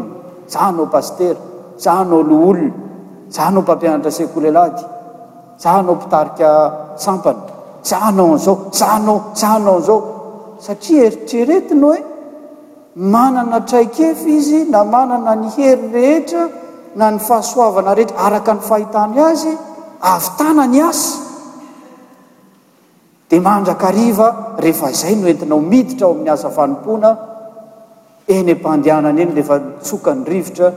zaanao 0.47 0.85
pastera 0.91 1.39
zaanao 1.83 2.21
loola 2.23 2.71
za 3.29 3.41
anao 3.47 3.61
mpampianatra 3.61 4.11
sekolelak 4.11 4.75
zaanao 5.63 5.95
pitarika 5.95 6.49
ampana 7.07 7.39
zaanaoao 7.81 9.31
naoao 9.65 10.03
satria 10.59 11.03
eritreretinahoe 11.07 11.99
manana 12.95 13.59
traikef 13.65 14.25
izy 14.37 14.65
na 14.73 14.83
manana 14.83 15.35
ny 15.35 15.49
hery 15.55 15.87
rehetra 15.95 16.47
na 16.95 17.11
ny 17.11 17.17
fahasoavana 17.27 17.93
rehetra 17.97 18.17
araka 18.25 18.53
ny 18.53 18.61
fahitany 18.69 19.17
azy 19.29 19.53
avytana 20.13 20.63
ny 20.67 20.79
asa 20.89 21.18
dia 23.29 23.39
mandrakariva 23.41 24.55
rehefa 24.57 24.89
izay 24.89 25.15
noentinao 25.15 25.59
miditra 25.61 26.05
ao 26.07 26.13
amin'ny 26.13 26.31
asa 26.33 26.49
fanim-poana 26.49 27.11
eny 28.35 28.51
ampandianana 28.55 29.21
eny 29.21 29.33
rehefa 29.37 29.57
tsokany 29.85 30.23
rivotra 30.25 30.69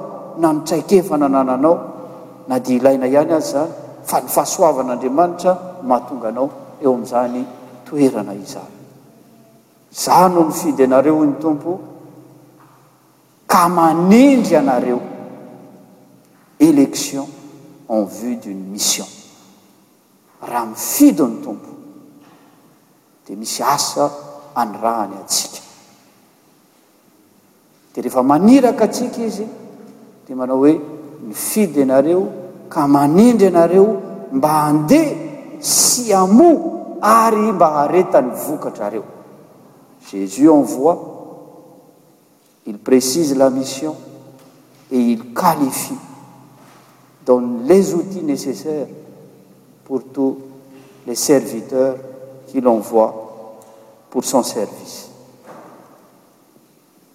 na 0.41 0.53
mitsaikefa 0.53 1.17
nanana 1.17 1.53
anao 1.53 1.75
na 2.49 2.57
di 2.59 2.81
ilaina 2.81 3.05
ihany 3.05 3.33
azy 3.37 3.53
zany 3.53 3.71
fa 4.03 4.17
ny 4.25 4.27
fahasoavan'andriamanitra 4.27 5.51
mahatonga 5.85 6.27
anao 6.33 6.49
eo 6.81 6.89
amin'izany 6.91 7.45
toerana 7.85 8.33
izany 8.33 8.81
zaho 9.93 10.27
no 10.33 10.43
ny 10.47 10.51
fidy 10.51 10.83
anareo 10.83 11.23
ny 11.23 11.37
tompo 11.37 11.71
ka 13.45 13.67
manindry 13.67 14.55
anareo 14.61 14.99
election 16.57 17.27
en 17.87 18.05
vue 18.07 18.39
d'uny 18.41 18.63
mission 18.71 19.05
raha 20.49 20.65
mifidy 20.65 21.21
ny 21.21 21.39
tompo 21.45 21.67
dia 23.23 23.37
misy 23.37 23.61
asa 23.61 24.05
anyrahany 24.61 25.13
atsika 25.21 25.61
di 27.93 28.01
rehefa 28.01 28.21
maniraka 28.23 28.85
atsika 28.89 29.21
izy 29.29 29.45
dia 30.25 30.35
manao 30.35 30.57
hoe 30.65 30.73
ny 31.21 31.33
fidy 31.47 31.81
anareo 31.85 32.21
ka 32.73 32.87
manindry 32.87 33.45
anareo 33.53 33.87
mba 34.33 34.49
handeha 34.59 35.13
sy 35.59 36.09
amoa 36.21 36.71
ary 37.17 37.45
mba 37.53 37.67
haretany 37.77 38.31
vokatra 38.43 38.89
reo 38.93 39.21
jésus 40.11 40.49
envoi 40.49 40.97
il 42.65 42.77
précise 42.79 43.35
la 43.37 43.49
mission 43.49 43.95
et 44.91 44.97
il 44.99 45.33
qualifie 45.33 45.97
donne 47.25 47.63
les 47.65 47.93
outils 47.93 48.21
nécessaires 48.23 48.87
pour 49.85 50.03
tous 50.13 50.37
les 51.07 51.15
serviteurs 51.15 51.97
quil 52.47 52.67
envoi 52.67 53.13
pour 54.09 54.23
son 54.23 54.43
service 54.43 55.09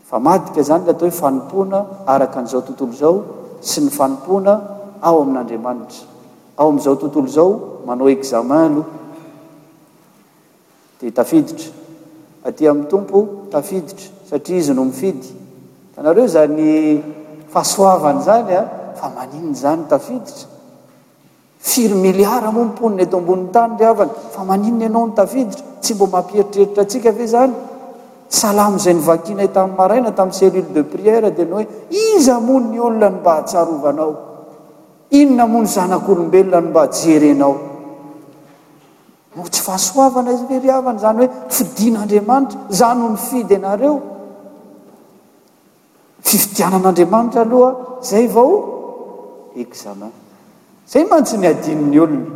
fa 0.09 0.18
madika 0.18 0.62
zany 0.64 0.85
daatao 0.88 1.09
hoe 1.09 1.11
fanopoana 1.18 1.83
araka 2.09 2.38
an'izao 2.40 2.62
tontolo 2.64 2.92
zao 2.92 3.24
sy 3.61 3.81
ny 3.85 3.90
fanompoana 3.92 4.53
ao 5.01 5.20
aminandriamanitra 5.22 6.07
ao 6.57 6.68
amizao 6.72 6.96
tontolo 6.96 7.29
zao 7.29 7.51
manao 7.87 8.09
examen 8.09 8.74
loa 8.74 8.96
de 11.01 11.11
tafiditra 11.12 11.70
aty 12.48 12.64
ami'ny 12.68 12.87
tompo 12.88 13.18
tafiditra 13.52 14.08
satria 14.30 14.56
izy 14.61 14.72
no 14.74 14.84
mifidy 14.88 15.28
anareo 16.00 16.26
zany 16.34 17.02
fahahasoavany 17.52 18.20
zany 18.28 18.52
a 18.56 18.61
ah, 18.61 18.66
fa 18.98 19.08
maninny 19.16 19.54
zany 19.62 19.82
tafiditra 19.92 20.46
firmiliar 21.70 22.42
monponiny 22.56 23.02
eto 23.06 23.16
ambonin'ny 23.20 23.52
tany 23.56 23.74
ravany 23.87 24.12
fa 24.34 24.42
maninny 24.50 24.84
anao 24.90 25.04
ny 25.08 25.14
tafiditra 25.20 25.62
tsy 25.82 25.92
mba 25.96 26.06
mampieritreritra 26.14 26.82
atsika 26.87 27.11
ve 27.18 27.26
zany 27.34 27.54
salamo 28.40 28.78
zay 28.84 28.94
nivakina 28.98 29.48
tami'ny 29.56 29.76
maraina 29.80 30.11
tami'y 30.18 30.34
celule 30.38 30.70
de 30.76 30.82
prière 30.92 31.28
di 31.37 31.44
nao 31.44 31.58
hoe 31.61 31.66
iza 32.16 32.37
mony 32.46 32.66
ny 32.72 32.78
olona 32.87 33.11
no 33.12 33.16
mba 33.20 33.32
hatsarovanao 33.38 34.12
inona 35.20 35.42
amo 35.48 35.58
ny 35.64 35.68
zanak'olombelona 35.76 36.61
no 36.62 36.68
mba 36.72 36.82
ajery 36.87 37.28
enao 37.34 37.54
tsy 39.46 39.62
fahasoavana 39.62 40.33
izye 40.35 40.59
riavana 40.61 40.98
zany 40.98 41.18
hoe 41.18 41.33
fidin'andriamanitra 41.55 42.59
zano 42.68 43.07
ny 43.14 43.18
fidy 43.29 43.55
anareo 43.57 43.94
fifitianan'andriamanitra 46.29 47.40
aloha 47.46 47.70
zay 48.03 48.27
vao 48.35 48.53
ezama 49.64 50.09
zay 50.90 51.05
mantsy 51.12 51.37
ny 51.38 51.46
adiminy 51.51 51.98
olona 52.05 52.31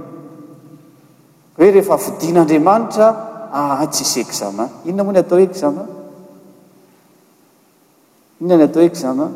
hoe 1.56 1.70
rehefa 1.74 1.96
fidin'andriamanitra 2.04 3.06
aha 3.52 3.86
tsisy 3.92 4.20
ezama 4.26 4.64
inona 4.84 5.02
moa 5.06 5.14
ny 5.16 5.20
atao 5.24 5.38
ezama 5.46 5.82
inona 8.40 8.56
ny 8.60 8.64
atao 8.68 8.82
ezama 8.90 9.26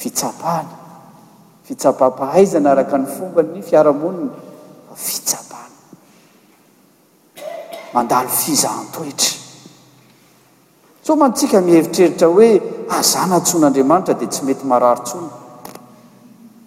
fitsapahny 0.00 0.70
fitsapampahaizana 1.68 2.68
araka 2.72 2.96
ny 3.02 3.06
fomba 3.16 3.40
ny 3.42 3.62
fiaramoniny 3.62 4.30
fitsabana 4.98 5.68
mandalo 7.94 8.28
fizahntoetra 8.40 9.36
so 11.04 11.14
mantsika 11.22 11.60
mihevitreritra 11.66 12.26
hoe 12.38 12.50
azah 12.98 13.24
nantsoan'andriamanitra 13.32 14.14
dia 14.20 14.28
tsy 14.34 14.42
mety 14.48 14.64
mararo 14.72 15.02
tsony 15.08 15.30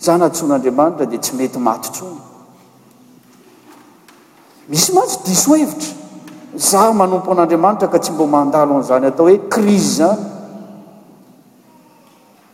zaho 0.04 0.17
natsoan'andriamanitra 0.24 1.06
dia 1.12 1.20
tsy 1.26 1.34
mety 1.39 1.60
maty 1.67 1.89
ntsony 1.91 2.20
misy 4.72 4.89
mantsy 4.98 5.17
diso 5.28 5.54
hevitra 5.60 5.91
zao 6.70 6.94
manompo 7.02 7.32
an'andriamanitra 7.36 7.88
ka 7.94 8.00
tsy 8.04 8.12
mbô 8.15 8.26
mandalo 8.38 8.74
n'izany 8.80 9.06
atao 9.12 9.28
hoe 9.30 9.39
crize 9.54 9.94
zany 10.00 10.26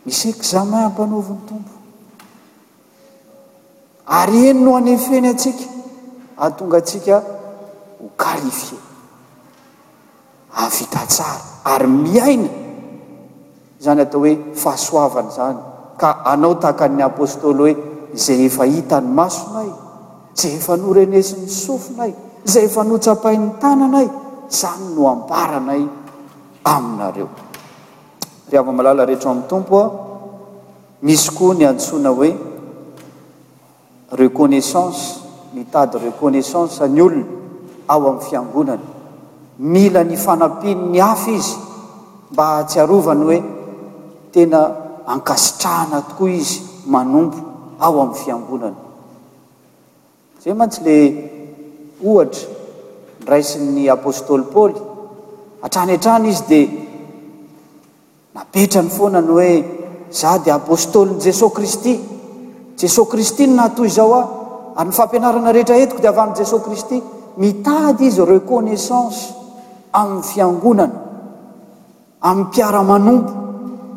misy 0.04 0.24
ekzama 0.34 0.76
ampanaoviny 0.90 1.42
tompo 1.48 1.77
ary 4.08 4.48
eny 4.50 4.64
no 4.64 4.76
anefeny 4.80 5.28
atsika 5.28 5.64
a 6.40 6.48
tonga 6.56 6.78
atsika 6.80 7.20
ho 7.20 8.08
kalifie 8.16 8.78
avita 10.56 11.00
tsara 11.06 11.68
ary 11.76 11.86
miainy 11.86 12.48
zany 13.82 14.00
atao 14.06 14.20
hoe 14.24 14.34
fahasoavana 14.62 15.28
izany 15.30 15.58
ka 16.00 16.08
anao 16.32 16.54
tahakan'ny 16.62 17.02
apôstoly 17.08 17.56
hoe 17.60 17.72
zay 18.24 18.48
efa 18.48 18.64
hita 18.64 18.96
ny 19.04 19.08
masonay 19.18 19.70
izay 20.34 20.54
efa 20.58 20.74
norenesy 20.82 21.34
ny 21.44 21.46
sofinay 21.66 22.12
zay 22.52 22.64
efa 22.64 22.80
notsapain'ny 22.88 23.60
tananay 23.62 24.08
zany 24.58 24.86
no 24.96 25.02
ambaranay 25.12 25.82
aminareo 26.64 27.28
ry 28.50 28.56
ava-malala 28.56 29.04
rehetra 29.04 29.30
amin'ny 29.36 29.48
tompoa 29.52 29.84
misy 31.04 31.28
koa 31.36 31.52
ny 31.58 31.64
antsoina 31.68 32.08
hoe 32.18 32.30
reconnaissance 34.10 35.20
mita 35.52 35.84
dy 35.86 35.98
reconaissance 36.08 36.80
ny 36.88 37.00
olona 37.02 37.24
ao 37.88 38.00
amin'ny 38.08 38.24
fiangonany 38.24 38.84
mila 39.58 40.04
ny 40.04 40.16
fanapin' 40.16 40.90
ny 40.92 41.00
hafa 41.00 41.30
izy 41.30 41.54
mba 42.32 42.44
atsy 42.58 42.78
arovany 42.80 43.22
hoe 43.24 43.38
tena 44.32 44.60
ankasitrahana 45.06 46.00
tokoa 46.08 46.30
izy 46.30 46.60
manompo 46.92 47.38
ao 47.80 47.94
amin'ny 48.02 48.18
fiangonany 48.24 48.76
zay 50.42 50.54
mantsy 50.58 50.80
le 50.88 50.96
ohatra 52.08 52.46
ndraisiny 53.22 53.86
apôstôly 53.94 54.44
paoly 54.52 54.76
hatrany 55.62 55.92
an-trany 55.96 56.28
izy 56.32 56.44
dia 56.50 56.68
napetra 58.34 58.80
ny 58.82 58.88
foanany 58.90 59.30
hoe 59.36 59.50
za 60.10 60.38
dia 60.44 60.54
apôstôliny 60.56 61.20
jesosy 61.24 61.54
kristy 61.56 61.94
jesos 62.78 63.08
kristy 63.08 63.46
ny 63.46 63.54
natoy 63.58 63.90
zao 63.90 64.12
ah 64.14 64.26
ary 64.78 64.88
ny 64.88 64.92
fampianarana 64.94 65.52
rehetraetiko 65.52 65.98
dia 65.98 66.10
avy 66.10 66.20
ai' 66.30 66.36
jesosy 66.38 66.64
kristy 66.64 67.02
mitady 67.36 68.06
izy 68.06 68.22
reconnaissance 68.24 69.34
amin'ny 69.92 70.22
fiangonana 70.32 70.94
amin'ny 72.20 72.44
mpiaramanompo 72.46 73.32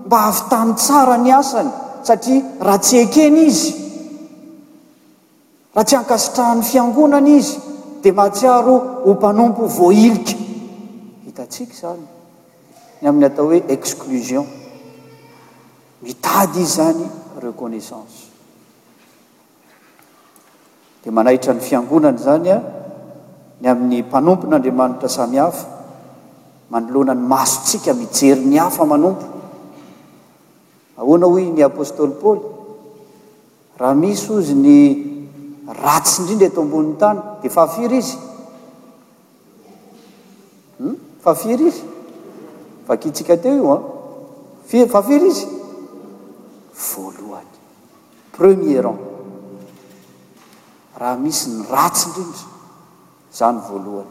mba 0.06 0.20
avy 0.30 0.42
tany 0.50 0.74
tsara 0.76 1.18
ny 1.18 1.30
asany 1.40 1.72
satria 2.08 2.42
raha 2.66 2.80
tsy 2.80 2.96
ekeny 3.06 3.40
izy 3.52 3.70
raha 5.76 5.86
tsy 5.88 5.96
hankasitrahan'ny 5.96 6.64
fiangonany 6.72 7.32
izy 7.38 7.54
dia 8.04 8.14
matsiaro 8.18 8.76
ho 9.06 9.12
mpanompo 9.14 9.62
voahilika 9.78 10.34
hitatsika 11.26 11.74
zany 11.82 12.06
ny 13.02 13.06
amin'ny 13.10 13.26
atao 13.30 13.46
hoe 13.46 13.60
exclusion 13.78 14.46
mitady 16.04 16.60
izy 16.62 16.74
zany 16.82 17.04
reconnaissancy 17.46 18.31
dia 21.04 21.12
manahitra 21.12 21.54
ny 21.58 21.62
fiangonany 21.66 22.18
zany 22.22 22.50
a 22.54 22.58
ny 23.62 23.68
amin'ny 23.74 24.00
mpanompon'andriamanitra 24.08 25.10
sami 25.10 25.38
hafa 25.42 25.66
manolona 26.74 27.14
ny 27.18 27.22
masotsika 27.34 27.94
mijery 27.98 28.46
ny 28.46 28.58
hafa 28.62 28.86
manompo 28.94 29.26
ahoana 30.98 31.26
hoy 31.34 31.50
ny 31.52 31.62
apôstoly 31.72 32.14
paoly 32.22 32.42
raha 33.82 33.96
misy 34.02 34.28
ozy 34.34 34.54
ny 34.66 34.80
ratsy 35.82 36.18
indrindra 36.22 36.48
ato 36.54 36.62
ambonin'ny 36.66 36.98
tany 37.02 37.20
dia 37.42 37.52
fahafiry 37.58 37.98
izy 38.04 38.18
hmm? 40.78 40.96
fahafiry 41.24 41.68
izy 41.74 41.82
vakitsika 42.88 43.38
teo 43.42 43.56
io 43.64 43.68
a 43.74 43.78
fi 44.70 44.86
fahafiry 44.94 45.28
izy 45.34 45.46
voalohany 46.92 47.50
premier 48.38 48.86
an 48.92 48.98
raha 51.02 51.18
misy 51.18 51.50
ny 51.58 51.66
ratsy 51.68 52.10
indrindry 52.14 52.46
zany 53.34 53.60
voalohany 53.66 54.10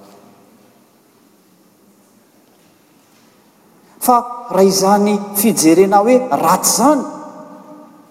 fa 4.03 4.17
raha 4.51 4.65
izany 4.69 5.15
fijerena 5.39 6.03
hoe 6.03 6.17
ratsy 6.47 6.73
izany 6.75 7.03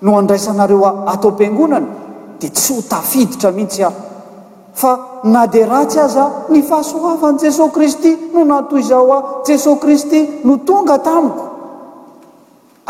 no 0.02 0.10
andraisanareo 0.22 0.88
atao 1.14 1.32
m-piangonany 1.36 1.88
dia 2.40 2.50
tsy 2.56 2.72
ho 2.80 2.82
tafiditra 2.88 3.52
mihitsy 3.52 3.84
ah 3.84 3.94
fa 4.80 4.92
na 5.32 5.44
dia 5.52 5.66
ratsy 5.74 6.00
aza 6.08 6.24
ao 6.24 6.32
ny 6.54 6.62
fahasoavan'i 6.70 7.40
jesosy 7.44 7.72
kristy 7.76 8.12
no 8.34 8.44
nato 8.48 8.78
izaho 8.80 9.08
a 9.18 9.20
jesosy 9.48 9.80
kristy 9.84 10.20
no 10.48 10.54
tonga 10.68 10.98
tamiko 11.08 11.44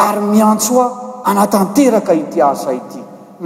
ary 0.05 0.21
miantso 0.33 0.73
ao 0.85 1.21
anatanteraka 1.29 2.13
ity 2.21 2.39
asa 2.41 2.69
ity 2.79 2.99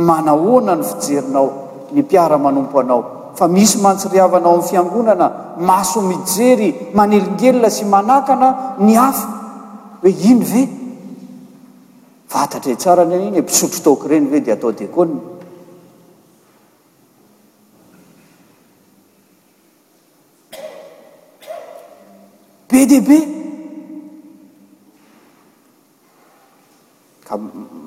manahoana 0.07 0.71
ny 0.75 0.83
fijerinao 0.91 1.62
ny 1.93 2.01
mpiara 2.03 2.37
manompo 2.37 2.79
anao 2.81 3.05
fa 3.37 3.47
misy 3.53 3.77
mantsirihavanao 3.83 4.51
amin'n 4.57 4.63
fiangonana 4.71 5.27
maso 5.69 6.01
mijery 6.01 6.69
manelingelna 6.97 7.69
sy 7.69 7.85
manakana 7.93 8.49
ny 8.79 8.97
afa 9.09 9.27
hoe 10.01 10.09
iny 10.29 10.43
ve 10.51 10.61
fatatra 12.33 12.71
i 12.71 12.75
tsara 12.75 13.03
ny 13.05 13.13
an 13.15 13.23
iny 13.29 13.39
mpisotro 13.41 13.79
taoky 13.83 14.05
ireny 14.07 14.27
ve 14.31 14.39
dia 14.45 14.55
atao 14.57 14.71
dekoniny 14.71 15.21
be 22.69 22.79
diaibe 22.89 23.17
ka 27.27 27.33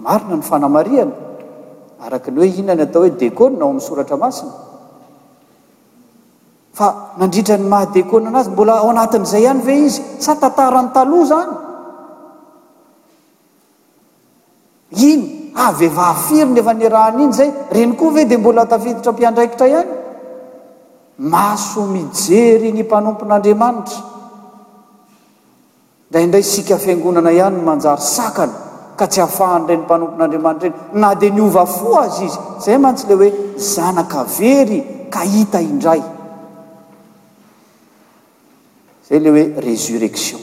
marina 0.07 0.35
ny 0.39 0.45
fanamariana 0.51 1.26
araka 2.01 2.31
ny 2.31 2.39
hoe 2.41 2.47
ihionany 2.49 2.81
atao 2.83 3.03
hoe 3.03 3.11
dekoninao 3.19 3.69
amin'ny 3.69 3.81
soratra 3.85 4.17
masina 4.19 4.53
fa 6.79 6.89
mandritra 7.19 7.57
ny 7.59 7.65
maha 7.73 7.87
dekonia 7.95 8.29
anazy 8.31 8.51
mbola 8.51 8.73
ao 8.79 8.91
anatin'izay 8.91 9.43
ihany 9.45 9.63
ve 9.67 9.77
izy 9.87 10.03
sa 10.25 10.35
tantarany 10.41 10.91
taloha 10.95 11.27
zany 11.27 11.53
iny 15.11 15.23
ahvehivahafiryny 15.67 16.61
efa 16.63 16.75
ny 16.79 16.91
rahan'iny 16.97 17.33
zay 17.39 17.51
reny 17.75 17.97
koa 17.99 18.13
ve 18.15 18.27
dia 18.29 18.39
mbola 18.39 18.63
atafiditra 18.69 19.13
am-piandraikitra 19.13 19.69
ihany 19.73 19.93
maso 21.19 21.87
mijery 21.95 22.75
ny 22.77 22.83
mpanompon'andriamanitra 22.85 23.99
ndraindray 26.11 26.45
isika 26.45 26.77
fiangonana 26.77 27.33
ihany 27.33 27.57
ny 27.57 27.65
manjary 27.65 28.03
sakana 28.17 28.66
ka 28.97 29.07
tsy 29.07 29.21
hahafahanyireny 29.21 29.83
mpanompon'andriamanitra 29.85 30.69
reny 30.71 31.01
na 31.01 31.13
dia 31.15 31.31
niova 31.31 31.67
fo 31.69 31.99
azy 32.01 32.25
izy 32.27 32.41
zay 32.65 32.77
mantsy 32.85 33.07
le 33.09 33.15
hoe 33.15 33.31
zanaka 33.75 34.23
very 34.39 34.79
ka 35.13 35.21
hita 35.21 35.59
indray 35.61 36.03
zay 39.09 39.19
ley 39.23 39.33
hoe 39.37 39.45
résurrection 39.69 40.41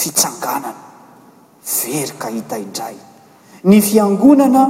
fitsanganana 0.00 0.72
very 1.74 2.16
ka 2.22 2.28
hita 2.36 2.56
indray 2.66 2.96
ny 3.68 3.78
fiangonana 3.88 4.62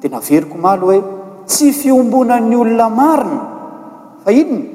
te 0.00 0.06
na 0.08 0.18
veriko 0.28 0.56
malo 0.66 0.84
hoe 0.94 1.00
tsy 1.50 1.72
fiombonan'ny 1.80 2.54
olona 2.62 2.88
marina 3.02 3.44
fa 4.22 4.30
inony 4.40 4.66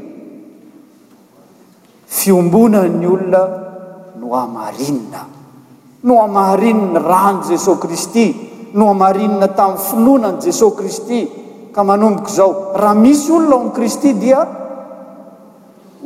fiombona'ny 2.18 3.06
olona 3.14 3.42
noamarinna 4.20 5.41
no 6.04 6.18
amarininy 6.26 6.98
rany 6.98 7.42
jesos 7.50 7.78
kristy 7.82 8.26
no 8.74 8.86
amarinina 8.94 9.48
tamin'ny 9.58 9.82
finoanany 9.90 10.42
jesos 10.46 10.74
kristy 10.78 11.20
ka 11.74 11.82
manomboka 11.86 12.30
zao 12.38 12.74
raha 12.82 12.98
misy 13.04 13.30
olona 13.32 13.56
aony 13.58 13.72
kristy 13.78 14.14
dia 14.24 14.42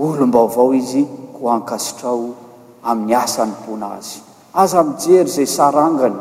olomba 0.07 0.39
avao 0.45 0.73
izy 0.81 1.05
ko 1.37 1.41
ankasitrao 1.55 2.27
amin'ny 2.83 3.15
asany 3.23 3.51
mponazy 3.63 4.19
aza 4.61 4.79
amijery 4.83 5.29
zay 5.35 5.47
sarangany 5.57 6.15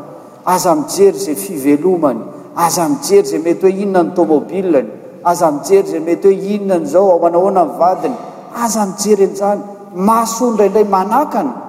aza 0.53 0.71
amijery 0.75 1.19
zay 1.25 1.35
fivelomany 1.43 2.21
aza 2.65 2.83
amijery 2.87 3.27
zay 3.27 3.39
mety 3.43 3.63
hoe 3.69 3.77
inonany 3.85 4.15
tomobilny 4.15 4.87
aza 5.31 5.47
amijery 5.51 5.85
zay 5.91 5.99
mety 6.07 6.31
hoe 6.35 6.53
inonany 6.55 6.85
zao 6.93 7.11
ao 7.11 7.19
manahoana 7.27 7.63
ny 7.67 7.71
vadiny 7.79 8.15
aza 8.63 8.79
amijery 8.87 9.23
anizany 9.27 9.61
masondray 9.95 10.67
indray 10.71 10.83
manakany 10.95 11.64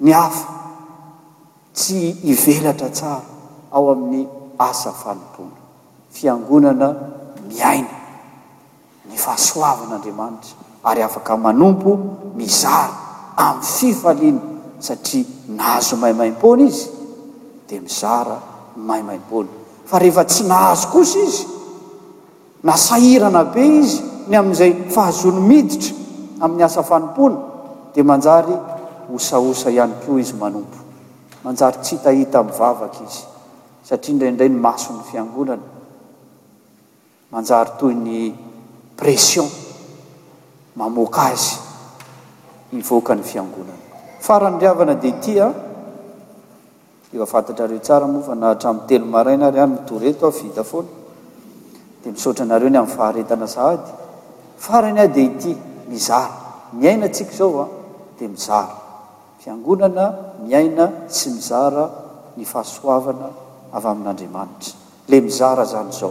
ny 0.00 0.12
afa 0.12 0.52
tsy 1.72 2.12
hivelatra 2.24 2.88
tsara 2.92 3.24
ao 3.72 3.90
amin'ny 3.92 4.28
asa 4.58 4.92
fanimpona 4.92 5.50
fiangonana 6.12 6.88
miaina 7.48 7.88
ny 9.08 9.16
fahasoavanaandriamanitra 9.16 10.54
ary 10.84 11.02
afaka 11.02 11.36
manompo 11.36 11.98
mizara 12.36 12.92
amin'ny 13.36 13.64
fifaliana 13.76 14.40
satria 14.78 15.24
nahazo 15.48 15.96
mahimaimpona 15.96 16.62
izy 16.64 16.88
dia 17.68 17.80
mizara 17.80 18.36
maimaimpona 18.76 19.48
fa 19.84 19.98
rehefa 19.98 20.24
tsy 20.24 20.44
nahazo 20.44 20.88
kosa 20.88 21.18
izy 21.18 21.44
na 22.62 22.76
sairana 22.76 23.44
be 23.44 23.66
izy 23.80 24.02
ny 24.28 24.36
amin'izay 24.38 24.72
fahazono 24.90 25.40
miditra 25.40 25.94
amin'ny 26.40 26.64
asa 26.64 26.82
fanimpoana 26.82 27.38
dia 27.94 28.04
manjary 28.04 28.75
osaosa 29.06 29.70
ihany 29.70 29.94
ko 30.02 30.18
izy 30.18 30.34
manompo 30.34 30.78
manjary 31.42 31.78
tsy 31.82 31.96
hitahita 31.96 32.42
mvavaka 32.42 33.00
izy 33.06 33.22
satria 33.86 34.14
ndraindray 34.16 34.50
ny 34.50 34.58
maso 34.58 34.90
ny 34.94 35.02
fiangonana 35.08 35.62
manjary 37.32 37.70
toy 37.78 37.94
ny 37.94 38.34
pression 38.98 39.46
maoka 40.74 41.22
azy 41.32 41.56
ivkany 42.74 43.22
fiangonanaana 43.22 44.94
d 44.94 45.04
ityafatatreo 47.06 47.78
ah, 47.78 47.86
sraofa 47.86 48.34
nahatratelo 48.42 49.06
aainar 49.18 49.54
anymitoretoavita 49.62 50.62
foana 50.70 50.90
d 52.02 52.10
misotra 52.12 52.42
nareo 52.44 52.68
y 52.68 52.76
ami'y 52.80 52.90
fahaetana 52.96 53.46
sahad 53.46 53.82
farany 54.58 54.98
ah, 54.98 55.04
a 55.06 55.06
de 55.08 55.22
ity 55.22 55.54
mizara 55.88 56.74
miaina 56.74 57.06
tsika 57.08 57.32
zao 57.38 57.54
a 57.62 57.62
ah, 57.62 57.68
di 58.18 58.26
mizar 58.26 58.84
fiangonana 59.46 60.04
miaina 60.44 60.84
sy 61.06 61.28
mizara 61.30 61.84
ny 62.38 62.44
fahasoavana 62.52 63.28
avy 63.76 63.88
amin'andriamanitra 63.92 64.72
le 65.10 65.16
mizara 65.26 65.64
zany 65.72 65.90
zao 65.98 66.10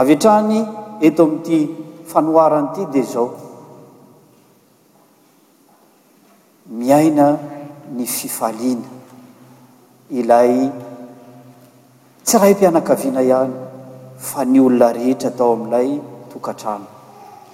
av 0.00 0.10
etrany 0.14 0.56
eto 1.08 1.22
ami'ty 1.28 1.58
fanoarany 2.12 2.66
ity 2.72 2.84
di 2.94 3.02
zao 3.12 3.26
miaina 6.82 7.26
ny 7.96 8.04
fifaliana 8.16 8.90
ilay 10.18 10.54
tsy 12.26 12.36
ray 12.42 12.52
mpianakaviana 12.54 13.20
ihany 13.30 13.54
fa 14.28 14.44
ny 14.44 14.60
olona 14.66 14.92
rehetra 14.96 15.30
atao 15.32 15.52
amin'ilay 15.56 15.90
tokatrana 16.34 16.86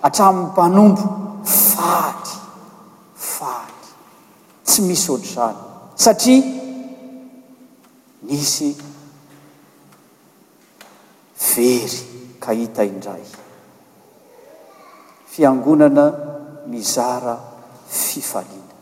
atramin'ny 0.07 0.47
mpanombo 0.51 1.05
fa 1.71 2.24
tsy 4.75 4.83
misy 4.83 5.09
oly 5.13 5.27
zany 5.37 5.55
satria 6.03 6.43
misy 8.29 8.71
very 11.49 12.03
kahita 12.45 12.83
indray 12.93 13.23
fiangonana 15.33 16.07
mizara 16.73 17.37
fifaliana 18.03 18.77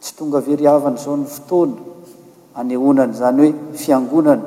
tsy 0.00 0.10
tonga 0.16 0.40
veri 0.48 0.64
havana 0.72 0.96
zao 1.04 1.16
ny 1.20 1.26
fotoana 1.36 1.78
anyhonana 2.60 3.12
zany 3.20 3.46
hoe 3.50 3.54
fiangonana 3.82 4.44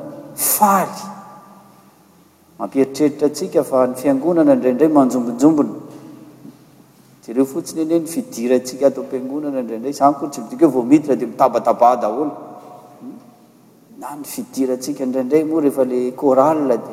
fary 0.52 1.04
mamperitreritra 2.58 3.26
atsika 3.30 3.60
fa 3.70 3.78
ny 3.90 3.94
fiangonana 4.02 4.52
indraindray 4.58 4.90
manjombonjombona 4.98 5.86
reo 7.32 7.44
fotsiny 7.44 7.82
ane 7.82 7.94
hmm? 7.96 8.04
ny 8.04 8.08
fidira 8.08 8.58
tsika 8.60 8.86
atao 8.88 9.04
ampingonana 9.04 9.58
iradray 9.62 9.92
zany 9.92 10.14
o 10.24 10.28
t 10.32 10.40
di 10.48 10.64
ho 10.64 10.80
dmitabataaanaiika 10.88 12.06
rara 16.40 16.60
moehfale 16.62 16.76
d 16.86 16.88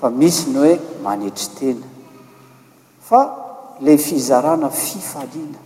fa 0.00 0.08
misy 0.10 0.42
nhoeaneefa 0.54 3.20
la 3.86 3.94
fizarana 4.06 4.68
fifalina 4.84 5.58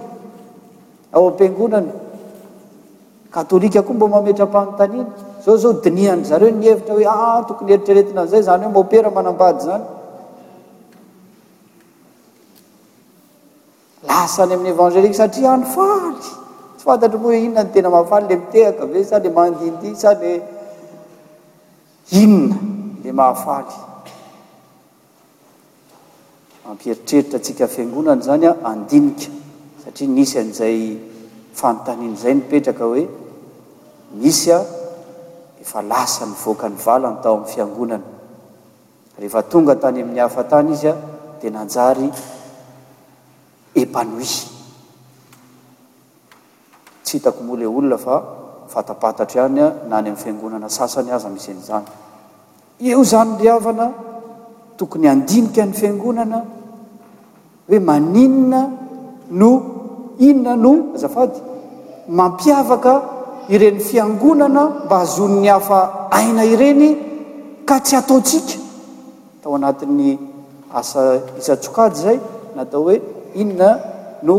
ao 1.13 1.29
am-pingonanykatôlika 1.29 3.83
koa 3.83 3.91
ah, 3.91 3.91
ah, 3.91 3.95
mba 3.97 4.09
mametrampatanina 4.09 5.07
zao 5.47 5.57
zaonihanyzareonhevitra 5.57 6.95
hoetokony 6.95 7.71
heritreretina 7.71 8.27
zay 8.27 8.59
nyhopery 8.59 9.09
amge 14.29 14.71
atia 15.23 15.53
anyfaly 15.53 16.25
yfantatr 16.79 17.19
mohe 17.19 17.39
inona 17.45 17.63
ny 17.65 17.71
tena 17.73 17.91
mahafaly 17.91 18.29
le 18.29 18.37
mitehake 18.37 19.05
sale 19.05 19.31
mag 19.31 19.55
sale 19.97 20.43
inna 22.11 22.57
le 23.05 23.13
mahafaly 23.13 23.90
mampieritreritra 26.71 27.37
atsika 27.43 27.67
fiangonana 27.67 28.23
zany 28.23 28.47
a 28.47 28.55
andinika 28.71 29.27
satria 29.83 30.09
nisy 30.09 30.39
an'izay 30.39 30.95
fanotanin' 31.59 32.15
izay 32.15 32.35
nipetraka 32.35 32.85
hoe 32.87 33.03
misya 34.15 34.59
efa 35.63 35.83
lasa 35.83 36.27
nyvoaka 36.31 36.67
ny 36.71 36.77
valany 36.85 37.17
tao 37.23 37.35
amin'ny 37.35 37.51
fiangonana 37.55 38.07
rehefa 39.19 39.43
tonga 39.51 39.75
tany 39.83 40.01
amin'ny 40.03 40.21
hafatany 40.23 40.71
izya 40.73 40.95
di 41.43 41.51
nanjary 41.51 42.07
epanoi 43.75 44.31
tsy 47.05 47.19
hitako 47.19 47.43
moale 47.51 47.67
olona 47.67 47.99
fa 47.99 48.15
fatapatatro 48.71 49.41
ihanya 49.43 49.67
nany 49.91 50.07
ami'ny 50.07 50.23
fiangonana 50.23 50.69
sasany 50.71 51.11
aza 51.11 51.29
misy 51.35 51.51
anizany 51.53 51.87
eo 52.93 53.03
zany 53.05 53.39
riavana 53.43 53.87
tokony 54.79 55.09
andinika 55.11 55.67
ny 55.67 55.73
fiangonana 55.75 56.60
hoe 57.71 57.79
maninina 57.79 58.71
no 59.41 59.51
inona 60.19 60.57
no 60.63 60.73
azafady 60.95 61.39
mampiavaka 62.09 62.93
ireny 63.55 63.79
fiangonana 63.89 64.63
mba 64.87 64.97
azony 65.05 65.37
ny 65.43 65.49
hafa 65.55 65.81
aina 66.19 66.43
ireny 66.53 66.83
ka 67.69 67.77
tsy 67.85 67.95
ataotsika 68.01 68.55
tao 69.43 69.55
anatin'ny 69.55 70.19
asa 70.79 71.01
isantsokady 71.39 71.95
zay 72.03 72.19
natao 72.57 72.83
hoe 72.87 72.97
inona 73.41 73.71
no 74.27 74.37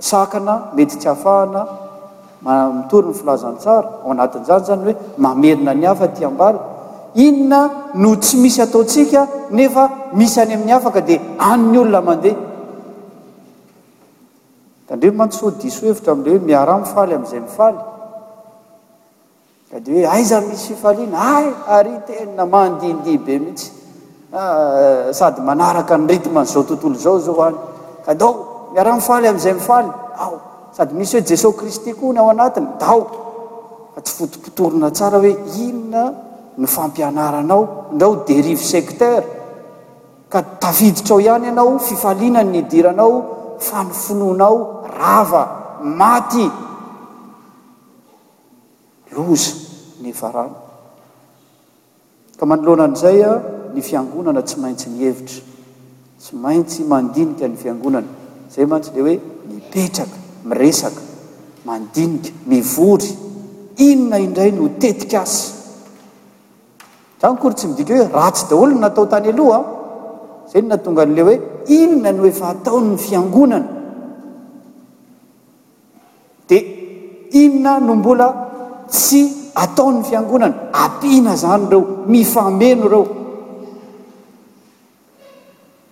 sakana 0.00 0.54
mety 0.76 0.96
tsy 1.00 1.08
afahana 1.14 1.60
mamitory 2.44 3.08
ny 3.12 3.14
filazantsara 3.18 3.88
ao 4.02 4.10
anatin'izany 4.14 4.64
zany 4.66 4.82
hoe 4.86 4.94
mamerina 5.24 5.72
ny 5.74 5.84
hafa 5.86 6.08
ty 6.08 6.24
am-baro 6.24 6.71
inona 7.14 7.90
noo 7.94 8.16
tsy 8.18 8.36
misy 8.38 8.60
ataotsika 8.62 9.26
nefa 9.50 10.08
misy 10.16 10.38
any 10.40 10.54
amin'ny 10.54 10.72
afaka 10.72 11.00
di 11.00 11.18
anny 11.50 11.76
olona 11.80 12.00
mandeha 12.08 12.40
tandre 14.88 15.10
maso 15.12 15.50
diso 15.62 15.84
evitra 15.90 16.12
am'le 16.16 16.30
hoe 16.32 16.42
miaramifaly 16.50 17.12
am'zay 17.20 17.40
mifaly 17.48 17.80
ka 19.70 19.78
d 19.84 19.92
hoe 19.92 20.04
aizay 20.16 20.40
misy 20.52 20.64
fifaliana 20.72 21.20
a 21.42 21.42
arytena 21.76 22.44
mandidi 22.56 23.14
be 23.24 23.34
mihitsy 23.44 23.68
ah, 24.38 25.12
sady 25.18 25.40
manaraka 25.48 25.94
nyritimanizao 25.98 26.62
tontolo 26.70 26.96
zao 27.04 27.18
zao 27.26 27.38
any 27.48 27.58
kad 28.06 28.20
miarahmifaly 28.74 29.26
am'izay 29.32 29.54
mifaly 29.60 29.88
sady 30.76 30.92
misy 31.00 31.12
hoe 31.16 31.26
jesos 31.30 31.52
kristy 31.60 31.90
koa 31.98 32.12
nyao 32.16 32.28
anatiny 32.34 32.68
daok 32.82 33.08
fa 33.94 34.00
tsy 34.00 34.12
fotipotorina 34.18 34.88
tsara 34.96 35.18
hoe 35.24 35.32
inona 35.68 36.31
ny 36.58 36.66
fampianaranao 36.66 37.84
indrao 37.92 38.24
derive 38.26 38.56
secteur 38.60 39.24
ka 40.28 40.42
tafiditra 40.60 41.14
ao 41.16 41.20
ihany 41.20 41.44
ianao 41.48 41.78
fifalinay 41.78 42.44
ny 42.44 42.62
diranao 42.68 43.56
fa 43.58 43.82
ny 43.84 43.92
finoanao 43.92 44.84
rava 44.98 45.44
maty 45.84 46.44
loza 49.16 49.52
ny 50.02 50.08
efarana 50.12 50.58
ka 52.38 52.46
manoloana 52.46 52.84
an'izay 52.88 53.20
a 53.24 53.32
ny 53.74 53.80
fiangonana 53.82 54.42
tsy 54.44 54.56
maintsy 54.62 54.86
mihevitra 54.90 55.40
tsy 56.20 56.34
maintsy 56.36 56.82
mandinika 56.92 57.48
ny 57.48 57.56
fiangonana 57.56 58.08
izay 58.50 58.66
maintsy 58.68 58.90
le 58.94 59.00
hoe 59.02 59.16
mipetraka 59.48 60.16
miresaka 60.44 61.00
mandinika 61.66 62.28
mivory 62.46 63.08
inona 63.76 64.18
indray 64.18 64.50
no 64.52 64.68
tetika 64.80 65.22
azy 65.22 65.61
zany 67.22 67.38
kory 67.38 67.54
tsy 67.54 67.66
midika 67.68 67.94
hoe 67.96 68.08
ratsy 68.08 68.46
daholony 68.50 68.80
natao 68.84 69.06
tany 69.06 69.28
aloha 69.32 69.58
a 69.58 70.48
zay 70.50 70.62
ny 70.62 70.68
na 70.68 70.76
tonga 70.78 71.02
an'le 71.06 71.20
hoe 71.26 71.36
inona 71.78 72.10
no 72.18 72.26
efa 72.30 72.48
atao'ny 72.54 72.96
fiangonana 72.98 73.58
di 76.48 76.58
inona 77.42 77.78
no 77.86 77.94
mbola 78.00 78.26
sy 78.88 79.20
ataon'ny 79.64 80.02
fiangonana 80.08 80.70
ampina 80.82 81.36
zany 81.36 81.66
reo 81.70 81.80
mifameno 82.12 82.88
reo 82.94 83.06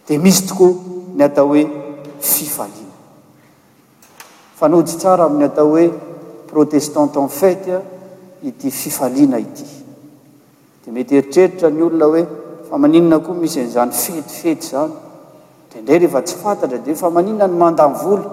di 0.07 0.19
misy 0.19 0.47
tokoa 0.47 0.71
ny 1.16 1.23
atao 1.29 1.47
hoe 1.53 1.62
fifalina 2.33 2.95
fa 4.59 4.69
naotsy 4.69 4.97
tsara 4.97 5.25
amin'ny 5.25 5.45
atao 5.51 5.69
hoe 5.75 5.87
protestante 6.51 7.16
en 7.23 7.29
fetya 7.40 7.79
ity 8.49 8.71
fifaliana 8.71 9.38
ity 9.47 9.79
mety 10.92 11.14
eritreritra 11.22 11.70
ny 11.70 11.83
olona 11.87 12.07
hoe 12.12 12.22
fa 12.68 12.76
maninona 12.83 13.18
koa 13.24 13.35
misy 13.42 13.59
anizany 13.62 13.92
fetyfety 14.12 14.66
zany 14.74 14.92
de 15.70 15.76
indray 15.81 15.98
rehefa 16.03 16.20
tsy 16.26 16.35
fantatra 16.42 16.79
dehoe 16.85 17.00
fa 17.03 17.09
maninna 17.16 17.46
ny 17.50 17.55
mandany 17.62 17.94
vola 18.03 18.26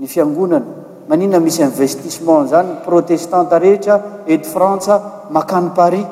ny 0.00 0.06
fiangonana 0.12 0.66
maninna 1.10 1.38
misy 1.46 1.60
investissement 1.68 2.46
zany 2.52 2.70
protestanta 2.86 3.56
rehetra 3.64 3.94
edi 4.32 4.46
frantsa 4.54 4.94
makany 5.36 5.68
paris 5.78 6.06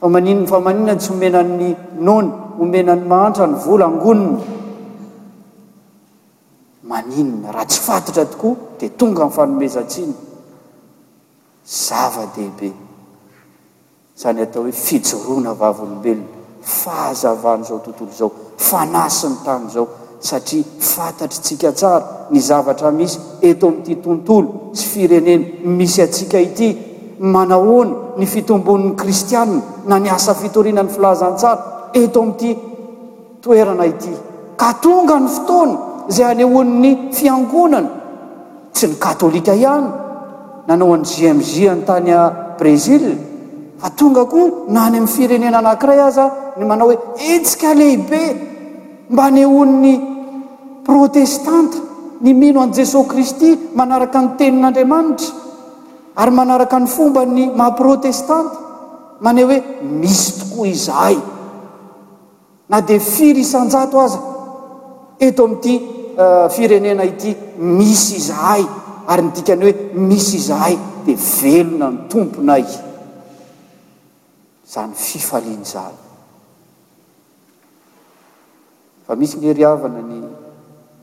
famaninna 0.00 0.46
fa 0.52 0.58
manina 0.66 0.94
tsy 0.96 1.10
homenany 1.12 1.66
nony 2.06 2.28
omenan'ny 2.62 3.04
mahantra 3.12 3.44
ny 3.52 3.56
volaangonina 3.66 4.38
maninona 6.90 7.48
raha 7.54 7.66
tsy 7.70 7.80
fantatra 7.88 8.24
tokoa 8.32 8.56
dia 8.78 8.90
tonga 8.98 9.22
nyfanomezatsina 9.28 10.16
zava-dehibe 11.82 12.70
zany 14.16 14.42
atao 14.42 14.62
hoe 14.62 14.72
fijoroana 14.72 15.52
vavolombelona 15.60 16.28
fahazavany 16.62 17.62
izao 17.64 17.78
tontolo 17.86 18.08
zao 18.20 18.30
fanasi 18.68 19.26
ny 19.26 19.36
tany 19.46 19.64
izao 19.70 19.86
satria 20.28 20.62
fantatrytsika 20.92 21.70
tsara 21.72 22.06
ny 22.30 22.40
zavatra 22.48 22.90
misy 22.90 23.16
eto 23.48 23.66
ami'ity 23.68 23.94
tontolo 24.04 24.48
sy 24.78 24.84
fireneny 24.92 25.44
misy 25.78 25.98
atsika 26.06 26.38
ity 26.48 26.68
manahoany 27.34 27.90
ny 28.18 28.26
fitombonin'ny 28.32 28.96
kristiana 29.02 29.58
na 29.88 29.98
ni 29.98 30.08
asa 30.10 30.32
fitorina 30.40 30.82
n'ny 30.82 30.92
filazan 30.94 31.34
tsara 31.40 31.62
eto 32.02 32.20
ami''ity 32.22 32.52
toerana 33.42 33.84
ity 33.92 34.12
ka 34.60 34.70
tonga 34.82 35.16
ny 35.18 35.28
fotoany 35.36 35.74
izay 36.10 36.26
anyhoany'ny 36.32 36.92
fiangonana 37.16 37.90
tsy 38.74 38.84
ny 38.86 38.94
katôlika 39.04 39.52
ihany 39.56 39.88
nanao 40.66 40.92
an'ny 40.94 41.04
gimgiany 41.14 41.82
tanya 41.88 42.18
brezil 42.58 43.04
atonga 43.82 44.30
koa 44.30 44.50
na 44.74 44.82
any 44.86 44.96
amin'ny 44.98 45.10
firenena 45.16 45.56
anankiray 45.62 46.00
azaa 46.08 46.28
ny 46.58 46.64
manao 46.70 46.86
hoe 46.88 46.98
etsika 47.34 47.68
lehibe 47.80 48.20
mba 49.12 49.22
ane 49.28 49.42
onin'ny 49.60 49.94
protestante 50.88 51.78
ny 52.24 52.30
mino 52.42 52.58
an'i 52.64 52.74
jesosy 52.78 53.08
kristy 53.12 53.48
manaraka 53.78 54.18
ny 54.22 54.28
tenin'andriamanitra 54.40 55.28
ary 56.22 56.32
manaraka 56.40 56.76
ny 56.82 56.86
fombany 56.96 57.42
maha 57.58 57.72
protestante 57.82 58.54
mane 59.24 59.40
hoe 59.48 59.58
misy 60.02 60.28
tokoa 60.40 60.66
izahay 60.74 61.16
na 62.70 62.78
dia 62.88 63.00
firy 63.16 63.40
isanjato 63.46 63.96
aza 64.06 64.18
eto 65.26 65.40
amin'ity 65.46 65.74
eh, 66.22 66.46
firenena 66.56 67.02
ity 67.10 67.30
misy 67.78 68.12
izahay 68.22 68.62
ary 69.10 69.22
nidikany 69.26 69.62
hoe 69.66 69.74
misy 70.10 70.36
izahay 70.42 70.74
dia 71.06 71.18
velona 71.34 71.86
ny 71.92 71.96
tomponayy 72.10 72.66
zany 74.72 74.94
fifaliany 74.94 75.64
zany 75.64 75.96
fa 79.06 79.14
misy 79.20 79.36
ny 79.36 79.52
ri 79.52 79.62
havana 79.66 80.00
ny 80.00 80.18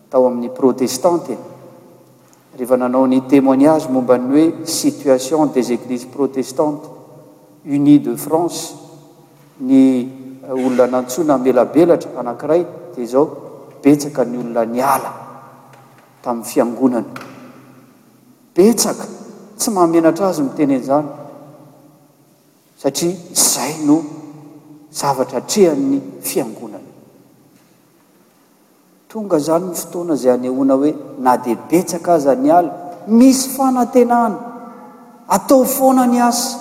tao 0.10 0.26
amin'ny 0.28 0.50
protestante 0.58 1.38
rehefa 2.58 2.78
nanao 2.82 3.06
n'ny 3.06 3.22
temoignage 3.30 3.88
momba 3.94 4.18
ny 4.18 4.32
hoe 4.34 4.66
situation 4.66 5.46
des 5.54 5.70
eglises 5.76 6.08
protestantes 6.16 6.90
unie 7.66 8.00
de 8.02 8.16
france 8.16 8.74
ny 9.60 9.80
eh, 10.42 10.54
olona 10.54 10.88
nantsoina 10.88 11.38
melabelatra 11.38 12.18
anankiray 12.20 12.66
dia 12.96 13.06
zao 13.06 13.26
betsaka 13.84 14.26
ny 14.26 14.38
olona 14.40 14.66
ny 14.66 14.82
ala 14.82 15.12
tamin'ny 16.26 16.46
fiangonana 16.52 17.12
betsaka 18.56 19.06
tsy 19.58 19.70
mamenatra 19.72 20.28
azy 20.34 20.42
mitenean 20.42 20.82
izany 20.82 21.19
satria 22.80 23.12
izay 23.36 23.74
no 23.86 24.00
zavatra 24.92 25.38
atrehanny 25.44 26.00
fiangonana 26.24 26.88
tonga 29.08 29.38
zany 29.40 29.68
ny 29.68 29.76
fotoana 29.76 30.14
izay 30.16 30.32
hanyhona 30.32 30.74
hoe 30.80 30.94
na 31.20 31.38
di 31.38 31.56
betsaka 31.70 32.14
aza 32.14 32.36
ny 32.36 32.50
ala 32.52 32.72
misy 33.08 33.50
fanantenana 33.56 34.38
atao 35.28 35.66
foana 35.66 36.08
ny 36.08 36.20
asa 36.24 36.58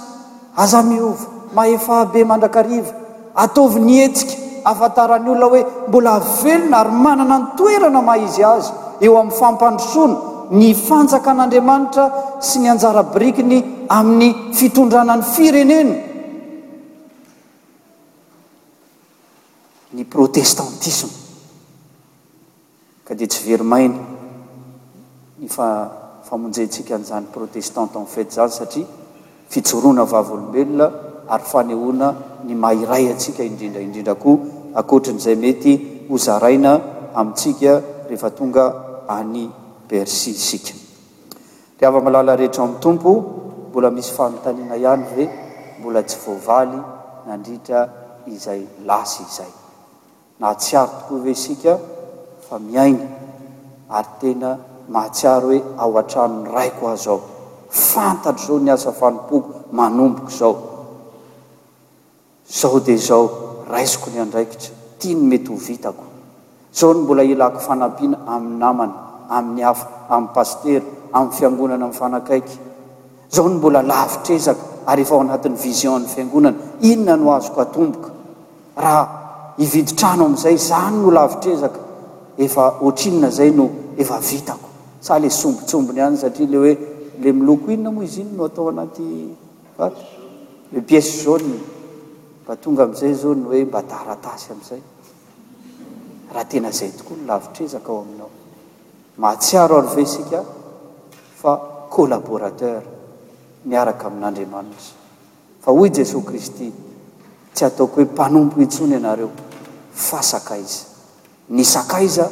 azamehova 0.56 1.26
mahefahabe 1.54 2.24
mandrakariva 2.24 2.92
ataovy 3.34 3.80
ny 3.80 3.92
hetsika 4.02 4.34
afatarany 4.70 5.28
olona 5.30 5.46
hoe 5.46 5.62
mbola 5.88 6.12
avelona 6.18 6.78
ary 6.80 6.90
manana 7.04 7.38
ny 7.38 7.44
toerana 7.56 8.00
maha 8.02 8.18
izy 8.26 8.42
azy 8.54 8.68
eo 9.00 9.14
amin'ny 9.18 9.38
fampandrosoana 9.38 10.16
ny 10.50 10.74
fanjaka 10.74 11.30
n'andriamanitra 11.34 12.04
sy 12.46 12.58
ny 12.58 12.68
anjara 12.74 13.02
brikiny 13.02 13.62
amin'ny 13.98 14.30
fitondranany 14.58 15.22
firenena 15.22 16.07
ny 19.99 20.07
protestantisme 20.07 21.11
ka 23.03 23.18
dia 23.18 23.26
tsy 23.26 23.42
verymainy 23.51 23.99
ny 25.42 25.51
fa 25.51 25.66
famonjentsika 26.22 26.94
n'izany 27.03 27.26
protestant 27.34 27.90
amin'ny 27.90 28.12
fety 28.14 28.32
zany 28.38 28.53
satria 28.55 28.86
fitsorona 29.51 30.07
vava 30.07 30.38
olombelona 30.38 30.86
ary 31.34 31.42
fanehona 31.51 32.09
ny 32.46 32.55
mairay 32.55 33.11
atsika 33.11 33.42
indrindra 33.42 33.82
indrindrako 33.82 34.38
akoatrin' 34.78 35.18
izay 35.18 35.34
mety 35.44 35.72
hozaraina 36.11 36.72
amintsika 37.18 37.72
rehefa 38.09 38.30
tonga 38.30 38.64
any 39.18 39.51
bercy 39.90 40.30
isika 40.30 40.78
te 41.76 41.82
avamalala 41.90 42.38
rehetra 42.38 42.62
amin'ny 42.64 42.82
tompo 42.86 43.11
mbola 43.70 43.90
misy 43.90 44.12
famitanina 44.14 44.74
ihany 44.78 45.05
he 45.14 45.22
mbola 45.80 46.01
tsy 46.09 46.18
voavaly 46.24 46.78
nandritra 47.26 47.78
izay 48.30 48.62
lasy 48.86 49.22
izay 49.30 49.55
nahatsiaro 50.41 50.86
tokoa 50.95 51.24
ve 51.24 51.34
sika 51.34 51.72
fa 52.49 52.59
miainy 52.59 53.01
ary 53.99 54.09
tena 54.20 54.51
mahatsiary 54.95 55.47
hoe 55.47 55.59
ao 55.76 55.99
atranony 56.03 56.49
raiko 56.57 56.89
ahzao 56.91 57.18
fantatra 57.80 58.47
zao 58.47 58.59
ny 58.59 58.70
asa 58.72 58.93
fanimpoko 59.01 59.49
manomboka 59.78 60.30
zao 60.39 60.55
zao 62.59 62.80
d 62.86 62.97
zao 63.09 63.22
raisiko 63.72 64.11
ny 64.14 64.18
andraikitra 64.26 64.70
tia 64.99 65.14
ny 65.16 65.22
mety 65.30 65.49
ho 65.53 65.59
vitako 65.66 66.03
zao 66.78 66.95
ny 66.95 67.01
mbola 67.03 67.22
ilako 67.32 67.59
fanapiana 67.66 68.18
amin'ny 68.32 68.59
namana 68.62 68.93
amin'ny 69.36 69.64
afa 69.72 69.86
amin'ny 70.09 70.32
pastera 70.34 70.86
amin'y 71.12 71.34
fiangonana 71.36 71.84
amiy 71.89 71.99
fanakaiky 72.01 72.57
zao 73.34 73.49
ny 73.49 73.55
mbola 73.59 73.82
lahvitrezaka 73.91 74.62
ary 74.91 75.03
efa 75.03 75.14
ao 75.14 75.20
anatin'ny 75.26 75.57
vision 75.64 75.93
aminny 75.95 76.12
fiangonana 76.14 76.59
inona 76.80 77.16
no 77.22 77.34
azoko 77.34 77.61
atomboka 77.66 78.11
raha 78.84 79.17
ividitrano 79.59 80.22
amin'izay 80.24 80.56
zany 80.59 80.96
no 81.02 81.11
lavitrezaka 81.11 81.80
efa 82.38 82.78
otrinona 82.80 83.28
zay 83.30 83.50
no 83.50 83.68
efa 83.98 84.18
vitako 84.20 84.68
sa 85.00 85.18
le 85.18 85.30
sombitsombony 85.30 86.00
hany 86.00 86.16
satria 86.16 86.46
le 86.46 86.56
hoe 86.56 86.74
le 87.20 87.32
miloko 87.32 87.70
inona 87.70 87.90
moa 87.90 88.04
izy 88.04 88.20
iny 88.22 88.36
no 88.36 88.44
atao 88.44 88.68
anatyebies 88.68 91.26
a 91.26 91.30
mba 92.44 92.56
tongaamizay 92.56 93.14
zan 93.14 93.40
hoe 93.48 93.64
mba 93.64 93.80
tratasy 93.82 94.52
amzay 94.52 94.82
raha 96.34 96.44
tena 96.50 96.70
zay 96.70 96.88
tokoa 96.94 97.16
no 97.18 97.24
lavitrezaka 97.26 97.90
ao 97.92 98.00
aminao 98.02 98.30
mahtsiaro 99.18 99.76
arve 99.78 100.06
sika 100.06 100.44
fa 101.42 101.56
colaborater 101.90 102.82
miaraka 103.64 104.06
amin'andriamanita 104.06 104.78
fa 105.61 105.72
hoy 105.72 105.90
jesosa 105.90 106.26
kristy 106.26 106.72
tsy 107.54 107.64
ataoko 107.64 107.94
hoe 107.94 108.04
mpanompy 108.04 108.62
itsony 108.62 108.94
ianareo 108.94 109.28
fasakaiza 109.99 110.82
ny 111.51 111.64
sakaiza 111.64 112.30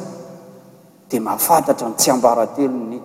dia 1.09 1.21
mafantatra 1.21 1.89
tsy 1.99 2.11
ambarantelo 2.11 2.79
ny 2.91 2.97